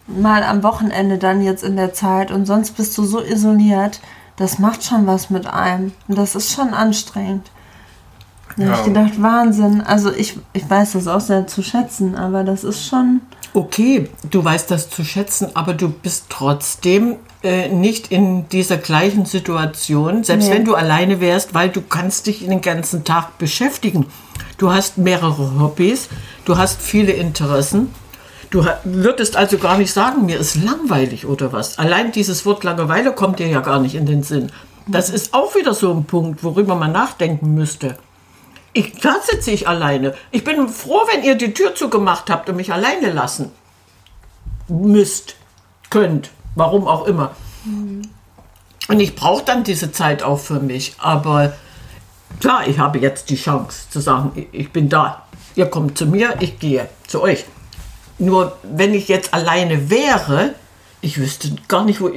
mal 0.08 0.42
am 0.44 0.64
Wochenende 0.64 1.20
dann 1.20 1.44
jetzt 1.44 1.64
in 1.64 1.76
der 1.76 1.94
Zeit 1.94 2.32
und 2.32 2.48
sonst 2.48 2.72
bist 2.72 2.98
du 2.98 3.04
so 3.04 3.22
isoliert, 3.22 4.00
das 4.38 4.58
macht 4.58 4.84
schon 4.84 5.06
was 5.06 5.30
mit 5.30 5.46
einem. 5.46 5.92
Und 6.08 6.18
das 6.18 6.34
ist 6.34 6.52
schon 6.52 6.74
anstrengend. 6.74 7.52
Da 8.58 8.64
Ja. 8.64 8.70
habe 8.72 8.80
ich 8.80 8.86
gedacht, 8.88 9.22
Wahnsinn. 9.22 9.82
Also 9.82 10.12
ich, 10.12 10.40
ich 10.54 10.68
weiß 10.68 10.94
das 10.94 11.08
auch 11.08 11.22
sehr 11.22 11.46
zu 11.46 11.62
schätzen, 11.62 12.16
aber 12.16 12.44
das 12.44 12.64
ist 12.64 12.84
schon... 12.88 13.22
Okay, 13.54 14.10
du 14.30 14.44
weißt 14.44 14.72
das 14.72 14.90
zu 14.90 15.04
schätzen, 15.04 15.50
aber 15.56 15.74
du 15.76 15.90
bist 15.90 16.26
trotzdem 16.30 17.18
äh, 17.44 17.70
nicht 17.70 18.12
in 18.12 18.50
dieser 18.50 18.78
gleichen 18.78 19.26
Situation, 19.26 20.24
selbst 20.24 20.48
Nee. 20.50 20.56
wenn 20.56 20.66
du 20.66 20.76
alleine 20.76 21.22
wärst, 21.22 21.54
weil 21.54 21.70
du 21.70 21.82
kannst 21.82 22.28
dich 22.28 22.40
den 22.46 22.62
ganzen 22.62 23.04
Tag 23.06 23.38
beschäftigen. 23.38 24.08
Du 24.58 24.72
hast 24.74 24.98
mehrere 24.98 25.60
Hobbys, 25.60 26.10
du 26.46 26.58
hast 26.58 26.82
viele 26.82 27.14
Interessen. 27.14 27.94
Du 28.50 28.66
würdest 28.84 29.38
also 29.38 29.58
gar 29.58 29.78
nicht 29.78 29.94
sagen, 29.94 30.26
mir 30.26 30.38
ist 30.38 30.56
langweilig 30.56 31.26
oder 31.26 31.54
was. 31.54 31.78
Allein 31.78 32.12
dieses 32.12 32.46
Wort 32.46 32.64
Langeweile 32.64 33.14
kommt 33.14 33.40
dir 33.40 33.48
ja 33.48 33.62
gar 33.62 33.80
nicht 33.80 33.96
in 33.96 34.06
den 34.06 34.24
Sinn. 34.24 34.52
Das 34.88 35.10
ist 35.10 35.34
auch 35.36 35.56
wieder 35.56 35.74
so 35.76 35.94
ein 35.94 36.06
Punkt, 36.06 36.44
worüber 36.44 36.76
man 36.76 36.92
nachdenken 36.92 37.54
müsste. 37.54 37.98
Ich, 38.74 38.94
da 39.00 39.16
sitze 39.24 39.52
ich 39.52 39.68
alleine. 39.68 40.14
Ich 40.32 40.44
bin 40.44 40.68
froh, 40.68 41.02
wenn 41.14 41.24
ihr 41.24 41.36
die 41.36 41.54
Tür 41.54 41.76
zugemacht 41.76 42.30
habt 42.30 42.50
und 42.50 42.56
mich 42.56 42.74
alleine 42.74 43.12
lassen 43.12 43.52
müsst, 44.68 45.36
könnt, 45.90 46.32
warum 46.56 46.88
auch 46.88 47.06
immer. 47.06 47.32
Und 48.88 49.00
ich 49.00 49.16
brauche 49.16 49.44
dann 49.44 49.64
diese 49.64 49.92
Zeit 49.92 50.24
auch 50.24 50.40
für 50.40 50.60
mich. 50.60 50.96
Aber 50.98 51.54
klar, 52.40 52.68
ich 52.68 52.80
habe 52.80 53.00
jetzt 53.00 53.30
die 53.30 53.36
Chance 53.36 53.90
zu 53.90 54.00
sagen, 54.00 54.48
ich- 54.52 54.72
bin 54.72 54.90
da. 54.90 55.24
Ihr 55.56 55.68
kommt 55.68 55.98
zu 55.98 56.06
mir, 56.06 56.36
ich 56.40 56.60
gehe 56.60 56.90
zu 57.08 57.22
euch. 57.22 57.46
Nur 58.18 58.58
wenn 58.64 58.94
ich 58.94 59.08
jetzt 59.08 59.34
alleine 59.34 59.90
wäre, 59.90 60.54
ich 61.02 61.18
wüsste 61.20 61.52
gar 61.68 61.86
nicht, 61.86 62.02
wo, 62.02 62.10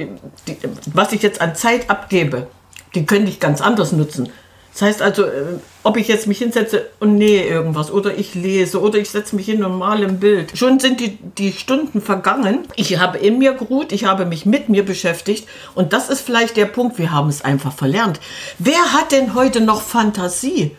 was 0.93 1.11
ich 1.13 1.21
jetzt 1.21 1.41
an 1.41 1.55
Zeit 1.55 1.89
abgebe. 1.89 2.47
Die 2.95 3.05
könnte 3.05 3.29
ich 3.31 3.39
ganz 3.39 3.61
anders 3.61 3.91
nutzen. 3.91 4.29
Das 4.73 4.81
heißt 4.81 5.01
also, 5.03 5.25
äh, 5.25 5.59
ob 5.83 5.97
ich 5.97 6.07
jetzt 6.07 6.25
mich 6.25 6.39
hinsetze 6.39 6.89
und 6.99 7.15
nähe 7.15 7.45
irgendwas 7.45 7.91
oder 7.91 8.17
ich 8.17 8.33
lese 8.33 8.81
oder 8.81 8.97
ich 8.97 9.11
setze 9.11 9.35
mich 9.35 9.45
hin 9.45 9.63
und 9.63 9.77
male 9.77 10.07
ein 10.07 10.19
Bild. 10.19 10.57
Schon 10.57 10.79
sind 10.79 10.99
die, 10.99 11.19
die 11.37 11.51
Stunden 11.51 12.01
vergangen. 12.01 12.67
Ich 12.75 12.97
habe 12.97 13.19
in 13.19 13.37
mir 13.37 13.53
geruht, 13.53 13.91
ich 13.91 14.05
habe 14.05 14.25
mich 14.25 14.47
mit 14.47 14.69
mir 14.69 14.83
beschäftigt 14.83 15.47
und 15.75 15.93
das 15.93 16.09
ist 16.09 16.21
vielleicht 16.21 16.57
der 16.57 16.65
Punkt, 16.65 16.97
wir 16.97 17.11
haben 17.11 17.29
es 17.29 17.43
einfach 17.43 17.71
verlernt. 17.73 18.19
Wer 18.57 18.93
hat 18.93 19.11
denn 19.11 19.35
heute 19.35 19.61
noch 19.61 19.81
Fantasie? 19.81 20.75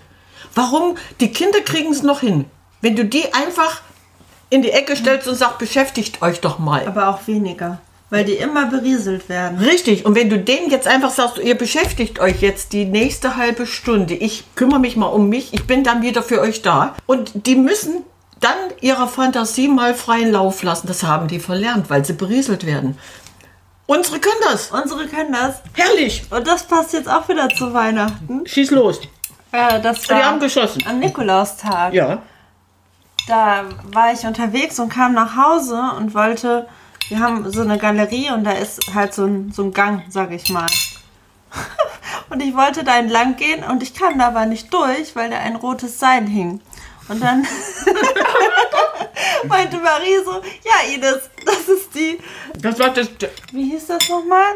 Warum? 0.54 0.96
Die 1.20 1.32
Kinder 1.32 1.60
kriegen 1.60 1.92
es 1.92 2.02
noch 2.02 2.20
hin. 2.20 2.46
Wenn 2.80 2.96
du 2.96 3.04
die 3.04 3.32
einfach 3.32 3.80
in 4.50 4.62
die 4.62 4.70
Ecke 4.70 4.96
stellst 4.96 5.28
und 5.28 5.36
sagst, 5.36 5.58
beschäftigt 5.58 6.20
euch 6.20 6.40
doch 6.40 6.58
mal. 6.58 6.86
Aber 6.86 7.08
auch 7.08 7.26
weniger. 7.28 7.80
Weil 8.14 8.24
die 8.24 8.34
immer 8.34 8.66
berieselt 8.66 9.28
werden. 9.28 9.58
Richtig. 9.58 10.06
Und 10.06 10.14
wenn 10.14 10.30
du 10.30 10.38
denen 10.38 10.70
jetzt 10.70 10.86
einfach 10.86 11.10
sagst, 11.10 11.38
ihr 11.38 11.56
beschäftigt 11.56 12.20
euch 12.20 12.40
jetzt 12.42 12.72
die 12.72 12.84
nächste 12.84 13.36
halbe 13.36 13.66
Stunde, 13.66 14.14
ich 14.14 14.44
kümmere 14.54 14.78
mich 14.78 14.96
mal 14.96 15.06
um 15.06 15.28
mich, 15.28 15.52
ich 15.52 15.66
bin 15.66 15.82
dann 15.82 16.00
wieder 16.02 16.22
für 16.22 16.40
euch 16.40 16.62
da. 16.62 16.94
Und 17.06 17.46
die 17.46 17.56
müssen 17.56 18.04
dann 18.38 18.56
ihrer 18.80 19.08
Fantasie 19.08 19.66
mal 19.66 19.94
freien 19.94 20.30
Lauf 20.30 20.62
lassen. 20.62 20.86
Das 20.86 21.02
haben 21.02 21.26
die 21.26 21.40
verlernt, 21.40 21.90
weil 21.90 22.04
sie 22.04 22.12
berieselt 22.12 22.64
werden. 22.64 22.96
Unsere 23.86 24.20
können 24.20 24.40
das. 24.48 24.70
Unsere 24.70 25.06
können 25.06 25.32
das. 25.32 25.56
Herrlich. 25.72 26.22
Und 26.30 26.46
das 26.46 26.62
passt 26.62 26.92
jetzt 26.92 27.08
auch 27.08 27.28
wieder 27.28 27.48
zu 27.48 27.74
Weihnachten. 27.74 28.46
Schieß 28.46 28.70
los. 28.70 29.00
Ja, 29.52 29.78
das 29.78 30.02
Die 30.02 30.14
haben 30.14 30.38
war 30.40 30.46
geschossen. 30.46 30.84
am 30.88 31.00
Nikolaustag. 31.00 31.92
Ja. 31.92 32.22
Da 33.26 33.64
war 33.92 34.12
ich 34.12 34.24
unterwegs 34.24 34.78
und 34.78 34.88
kam 34.88 35.14
nach 35.14 35.36
Hause 35.36 35.82
und 35.98 36.14
wollte. 36.14 36.68
Wir 37.08 37.20
haben 37.20 37.50
so 37.50 37.60
eine 37.62 37.78
Galerie 37.78 38.30
und 38.30 38.44
da 38.44 38.52
ist 38.52 38.94
halt 38.94 39.12
so 39.14 39.24
ein, 39.26 39.52
so 39.52 39.62
ein 39.62 39.72
Gang, 39.72 40.02
sag 40.08 40.32
ich 40.32 40.48
mal. 40.50 40.66
und 42.30 42.42
ich 42.42 42.54
wollte 42.56 42.82
da 42.84 42.98
entlang 42.98 43.36
gehen 43.36 43.62
und 43.64 43.82
ich 43.82 43.94
kam 43.94 44.18
da 44.18 44.28
aber 44.28 44.46
nicht 44.46 44.72
durch, 44.72 45.14
weil 45.14 45.30
da 45.30 45.38
ein 45.38 45.56
rotes 45.56 45.98
Seil 45.98 46.26
hing. 46.26 46.60
Und 47.08 47.22
dann 47.22 47.46
meinte 49.48 49.76
Marie 49.76 50.24
so, 50.24 50.40
ja 50.64 50.94
Ines, 50.94 51.28
das 51.44 51.68
ist 51.68 51.94
die, 51.94 52.18
Das 52.58 52.78
war 52.78 52.90
das. 52.90 53.08
wie 53.52 53.70
hieß 53.70 53.86
das 53.88 54.08
nochmal? 54.08 54.54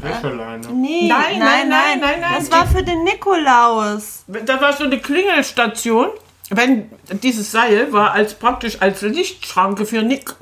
Wäscheleine. 0.00 0.66
Nee, 0.72 1.08
Nein, 1.08 1.38
nein, 1.38 1.68
nein, 1.68 2.00
nein, 2.00 2.20
nein, 2.20 2.34
Das 2.38 2.50
war 2.50 2.66
für 2.66 2.82
den 2.82 3.04
Nikolaus. 3.04 4.24
Das 4.26 4.60
war 4.60 4.72
so 4.72 4.84
eine 4.84 4.98
Klingelstation. 4.98 6.08
Wenn 6.50 6.90
dieses 7.22 7.52
Seil 7.52 7.92
war 7.92 8.12
als 8.12 8.34
praktisch 8.34 8.80
als 8.82 9.02
Lichtschranke 9.02 9.86
für, 9.86 10.02
Nik 10.02 10.34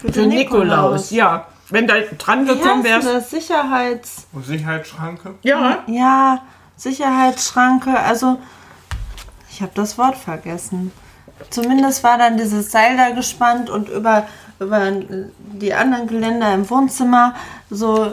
für 0.00 0.10
den 0.10 0.28
Nikolaus. 0.28 1.10
Ja. 1.10 1.46
Wenn 1.68 1.86
da 1.86 1.94
dran 2.18 2.46
gekommen 2.46 2.82
wärst. 2.82 3.06
das? 3.06 3.30
Sicherheits... 3.30 4.26
Und 4.32 4.44
Sicherheitsschranke? 4.44 5.34
Ja. 5.42 5.84
Ja, 5.86 6.42
Sicherheitsschranke, 6.76 7.96
also 7.98 8.38
ich 9.50 9.62
habe 9.62 9.72
das 9.74 9.96
Wort 9.98 10.16
vergessen. 10.16 10.90
zumindest 11.50 12.02
war 12.02 12.18
dann 12.18 12.36
dieses 12.36 12.70
Seil 12.70 12.96
da 12.96 13.10
gespannt 13.10 13.70
und 13.70 13.88
über, 13.88 14.26
über 14.58 14.92
die 15.38 15.72
anderen 15.74 16.06
Geländer 16.06 16.52
im 16.54 16.68
Wohnzimmer 16.68 17.34
so 17.70 18.12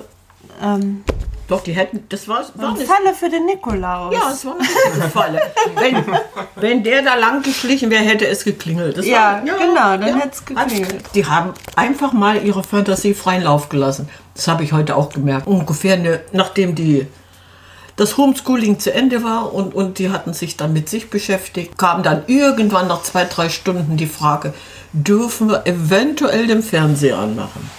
ähm, 0.61 1.03
Doch, 1.47 1.63
die 1.63 1.71
hätten, 1.71 2.03
das 2.09 2.27
war, 2.27 2.43
war 2.55 2.75
eine 2.75 2.85
Falle 2.85 3.13
für 3.13 3.29
den 3.29 3.45
Nikolaus. 3.45 4.13
Ja, 4.13 4.31
es 4.31 4.45
war 4.45 4.57
eine 4.57 5.09
Falle. 5.09 5.41
wenn, 5.75 6.03
wenn 6.57 6.83
der 6.83 7.03
da 7.03 7.15
lang 7.15 7.41
geschlichen 7.41 7.89
wäre, 7.89 8.03
hätte 8.03 8.27
es 8.27 8.43
geklingelt. 8.43 8.97
Das 8.97 9.05
Ja, 9.05 9.39
genau, 9.39 9.97
dann 9.97 10.19
hätte 10.19 10.31
es 10.33 10.43
geklingelt. 10.45 11.05
Die 11.15 11.25
haben 11.25 11.53
einfach 11.77 12.11
mal 12.11 12.43
ihre 12.43 12.63
Fantasie 12.63 13.13
freien 13.13 13.43
Lauf 13.43 13.69
gelassen. 13.69 14.09
Das 14.35 14.49
habe 14.49 14.63
ich 14.65 14.73
heute 14.73 14.97
auch 14.97 15.09
gemerkt. 15.09 15.47
Ungefähr 15.47 15.93
eine, 15.93 16.19
nachdem 16.33 16.75
die, 16.75 17.07
das 17.95 18.17
Homeschooling 18.17 18.79
zu 18.79 18.93
Ende 18.93 19.23
war 19.23 19.53
und, 19.53 19.73
und 19.73 19.99
die 19.99 20.09
hatten 20.09 20.33
sich 20.33 20.57
dann 20.57 20.73
mit 20.73 20.89
sich 20.89 21.09
beschäftigt, 21.09 21.77
kam 21.77 22.03
dann 22.03 22.23
irgendwann 22.27 22.89
nach 22.89 23.03
zwei, 23.03 23.23
drei 23.23 23.47
Stunden 23.47 23.95
die 23.95 24.05
Frage, 24.05 24.53
dürfen 24.91 25.49
wir 25.49 25.65
eventuell 25.65 26.45
den 26.45 26.61
Fernseher 26.61 27.17
anmachen? 27.17 27.69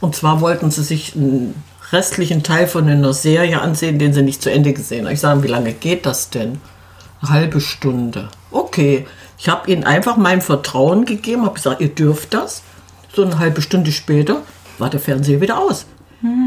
Und 0.00 0.14
zwar 0.14 0.40
wollten 0.40 0.70
sie 0.70 0.84
sich 0.84 1.16
einen 1.16 1.62
restlichen 1.92 2.42
Teil 2.42 2.66
von 2.66 2.88
einer 2.88 3.12
Serie 3.12 3.60
ansehen, 3.60 3.98
den 3.98 4.12
sie 4.12 4.22
nicht 4.22 4.42
zu 4.42 4.50
Ende 4.50 4.72
gesehen 4.72 5.06
haben. 5.06 5.14
Ich 5.14 5.20
sage, 5.20 5.42
wie 5.42 5.48
lange 5.48 5.72
geht 5.72 6.06
das 6.06 6.30
denn? 6.30 6.60
Eine 7.20 7.30
halbe 7.30 7.60
Stunde. 7.60 8.28
Okay. 8.50 9.06
Ich 9.38 9.48
habe 9.48 9.70
ihnen 9.70 9.84
einfach 9.84 10.16
mein 10.16 10.40
Vertrauen 10.40 11.04
gegeben, 11.04 11.44
habe 11.44 11.54
gesagt, 11.54 11.80
ihr 11.80 11.88
dürft 11.88 12.32
das. 12.32 12.62
So 13.14 13.22
eine 13.22 13.38
halbe 13.38 13.60
Stunde 13.60 13.92
später 13.92 14.42
war 14.78 14.88
der 14.88 15.00
Fernseher 15.00 15.40
wieder 15.40 15.58
aus. 15.58 15.86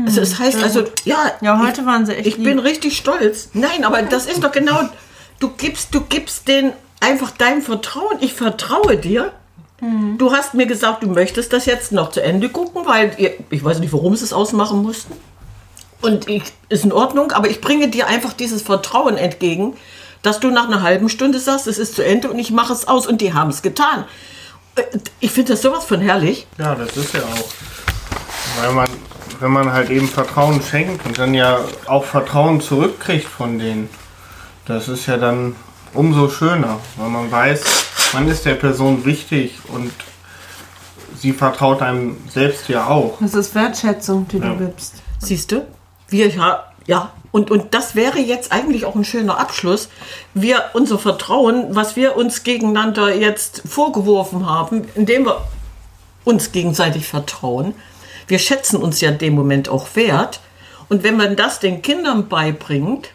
Also 0.06 0.22
das 0.22 0.40
heißt 0.40 0.64
also, 0.64 0.86
ja, 1.04 1.34
Ja, 1.42 1.60
heute 1.60 1.86
waren 1.86 2.06
sie 2.06 2.16
echt 2.16 2.26
ich 2.26 2.42
bin 2.42 2.60
richtig 2.60 2.96
stolz. 2.96 3.50
Nein, 3.54 3.84
aber 3.84 4.02
das 4.04 4.26
ist 4.26 4.42
doch 4.44 4.54
genau, 4.54 4.80
du 5.40 5.50
gibst, 5.50 5.94
du 5.94 6.02
gibst 6.02 6.48
denen 6.48 6.72
einfach 7.02 7.32
dein 7.32 7.62
Vertrauen. 7.62 8.18
Ich 8.22 8.34
vertraue 8.34 8.98
dir. 8.98 9.34
Du 10.18 10.32
hast 10.32 10.54
mir 10.54 10.66
gesagt, 10.66 11.04
du 11.04 11.08
möchtest 11.08 11.52
das 11.52 11.66
jetzt 11.66 11.92
noch 11.92 12.10
zu 12.10 12.24
Ende 12.24 12.48
gucken, 12.48 12.84
weil 12.86 13.12
ihr, 13.18 13.34
ich 13.50 13.64
weiß 13.64 13.80
nicht, 13.80 13.92
warum 13.92 14.16
sie 14.16 14.24
es 14.24 14.32
ausmachen 14.32 14.82
mussten. 14.82 15.14
Und 16.02 16.28
ich, 16.30 16.44
ist 16.70 16.86
in 16.86 16.92
Ordnung, 16.92 17.32
aber 17.32 17.50
ich 17.50 17.62
bringe 17.62 17.88
dir 17.88 18.08
einfach 18.08 18.34
dieses 18.34 18.62
Vertrauen 18.62 19.18
entgegen, 19.18 19.76
dass 20.22 20.40
du 20.40 20.50
nach 20.50 20.68
einer 20.68 20.82
halben 20.82 21.10
Stunde 21.10 21.40
sagst, 21.40 21.68
es 21.68 21.78
ist 21.78 21.96
zu 21.96 22.04
Ende 22.04 22.30
und 22.30 22.40
ich 22.40 22.52
mache 22.52 22.74
es 22.74 22.88
aus 22.88 23.08
und 23.08 23.22
die 23.22 23.34
haben 23.34 23.50
es 23.50 23.62
getan. 23.62 24.06
Äh, 24.76 24.84
Ich 25.20 25.32
finde 25.32 25.54
das 25.54 25.62
sowas 25.62 25.86
von 25.86 26.02
herrlich. 26.02 26.48
Ja, 26.58 26.76
das 26.76 26.96
ist 26.98 27.14
ja 27.14 27.22
auch. 27.22 28.62
Weil 28.62 28.72
man, 28.74 28.90
wenn 29.40 29.52
man 29.52 29.72
halt 29.72 29.90
eben 29.90 30.08
Vertrauen 30.08 30.62
schenkt 30.62 31.06
und 31.06 31.18
dann 31.18 31.34
ja 31.34 31.60
auch 31.88 32.04
Vertrauen 32.06 32.62
zurückkriegt 32.62 33.28
von 33.28 33.58
denen, 33.60 33.90
das 34.66 34.88
ist 34.88 35.06
ja 35.06 35.18
dann 35.18 35.56
umso 35.94 36.30
schöner, 36.30 36.80
weil 36.98 37.10
man 37.10 37.32
weiß, 37.32 37.64
man 38.14 38.28
ist 38.28 38.46
der 38.46 38.56
Person 38.56 39.06
wichtig 39.06 39.60
und 39.70 39.92
sie 41.18 41.32
vertraut 41.34 41.82
einem 41.82 42.18
selbst 42.30 42.68
ja 42.68 42.88
auch. 42.88 43.18
Das 43.20 43.34
ist 43.34 43.56
Wertschätzung, 43.56 44.28
die 44.28 44.38
Ja. 44.38 44.50
du 44.50 44.58
gibst. 44.66 44.96
Siehst 45.20 45.52
du? 45.52 45.66
Wir 46.16 46.30
ja, 46.30 46.64
ja. 46.88 47.12
Und, 47.34 47.52
und 47.52 47.74
das 47.74 47.96
wäre 47.96 48.20
jetzt 48.20 48.54
eigentlich 48.54 48.86
auch 48.86 48.96
ein 48.96 49.04
schöner 49.04 49.38
Abschluss. 49.38 49.90
Wir, 50.34 50.64
unser 50.72 50.98
Vertrauen, 50.98 51.76
was 51.76 51.98
wir 51.98 52.16
uns 52.16 52.44
gegeneinander 52.44 53.14
jetzt 53.14 53.64
vorgeworfen 53.68 54.50
haben, 54.50 54.88
indem 54.96 55.26
wir 55.26 55.42
uns 56.24 56.54
gegenseitig 56.54 57.06
vertrauen. 57.06 57.76
Wir 58.28 58.40
schätzen 58.40 58.78
uns 58.78 59.02
ja 59.02 59.10
in 59.10 59.18
dem 59.18 59.36
Moment 59.36 59.68
auch 59.68 59.88
wert. 59.96 60.40
Und 60.88 61.04
wenn 61.04 61.18
man 61.18 61.36
das 61.36 61.60
den 61.60 61.82
Kindern 61.82 62.30
beibringt, 62.30 63.10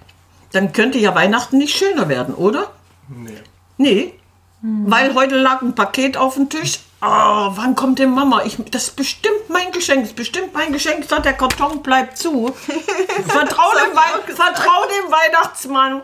dann 0.53 0.75
könnte 0.75 0.99
ja 0.99 1.15
Weihnachten 1.15 1.57
nicht 1.57 1.75
schöner 1.75 2.11
werden, 2.11 2.35
oder? 2.35 2.71
Nee. 3.09 3.31
Nee. 3.79 4.15
Weil 4.63 5.15
heute 5.15 5.37
lag 5.37 5.63
ein 5.63 5.75
Paket 5.75 6.17
auf 6.17 6.35
dem 6.35 6.49
Tisch. 6.49 6.81
Oh, 7.03 7.07
wann 7.07 7.75
kommt 7.75 7.99
denn 7.99 8.11
Mama? 8.11 8.43
Ich, 8.45 8.59
das 8.71 8.89
ist 8.89 8.97
bestimmt 8.97 9.49
mein 9.49 9.73
Geschenk. 9.73 10.01
Das 10.01 10.11
ist 10.11 10.17
bestimmt 10.17 10.53
mein 10.53 10.71
Geschenk. 10.71 11.01
Ich 11.01 11.09
sag, 11.09 11.23
der 11.23 11.33
Karton 11.33 11.83
bleibt 11.83 12.19
zu. 12.19 12.49
Vertrau, 13.27 13.71
dem, 13.73 13.97
Wei 13.97 14.35
Vertrau 14.35 14.83
dem 14.85 15.11
Weihnachtsmann. 15.11 16.03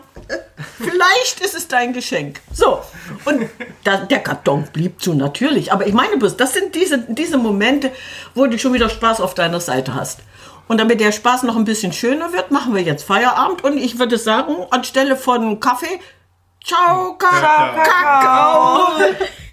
Vielleicht 0.79 1.39
ist 1.41 1.55
es 1.55 1.67
dein 1.67 1.93
Geschenk. 1.93 2.41
So. 2.51 2.81
Und 3.25 3.47
da, 3.83 3.97
der 3.97 4.23
Karton 4.23 4.67
blieb 4.73 4.99
zu, 4.99 5.13
natürlich. 5.13 5.71
Aber 5.71 5.85
ich 5.85 5.93
meine 5.93 6.17
bloß, 6.17 6.35
das 6.35 6.53
sind 6.53 6.73
diese, 6.73 6.97
diese 7.07 7.37
Momente, 7.37 7.91
wo 8.33 8.47
du 8.47 8.57
schon 8.57 8.73
wieder 8.73 8.89
Spaß 8.89 9.21
auf 9.21 9.35
deiner 9.35 9.59
Seite 9.59 9.93
hast. 9.93 10.21
Und 10.67 10.79
damit 10.79 10.99
der 10.99 11.11
Spaß 11.11 11.43
noch 11.43 11.55
ein 11.55 11.63
bisschen 11.63 11.93
schöner 11.93 12.33
wird, 12.33 12.49
machen 12.49 12.73
wir 12.73 12.81
jetzt 12.81 13.03
Feierabend. 13.03 13.63
Und 13.63 13.77
ich 13.77 13.99
würde 13.99 14.17
sagen, 14.17 14.55
anstelle 14.71 15.15
von 15.15 15.59
Kaffee, 15.59 15.99
Choco, 16.63 17.17
cacao! 17.17 18.97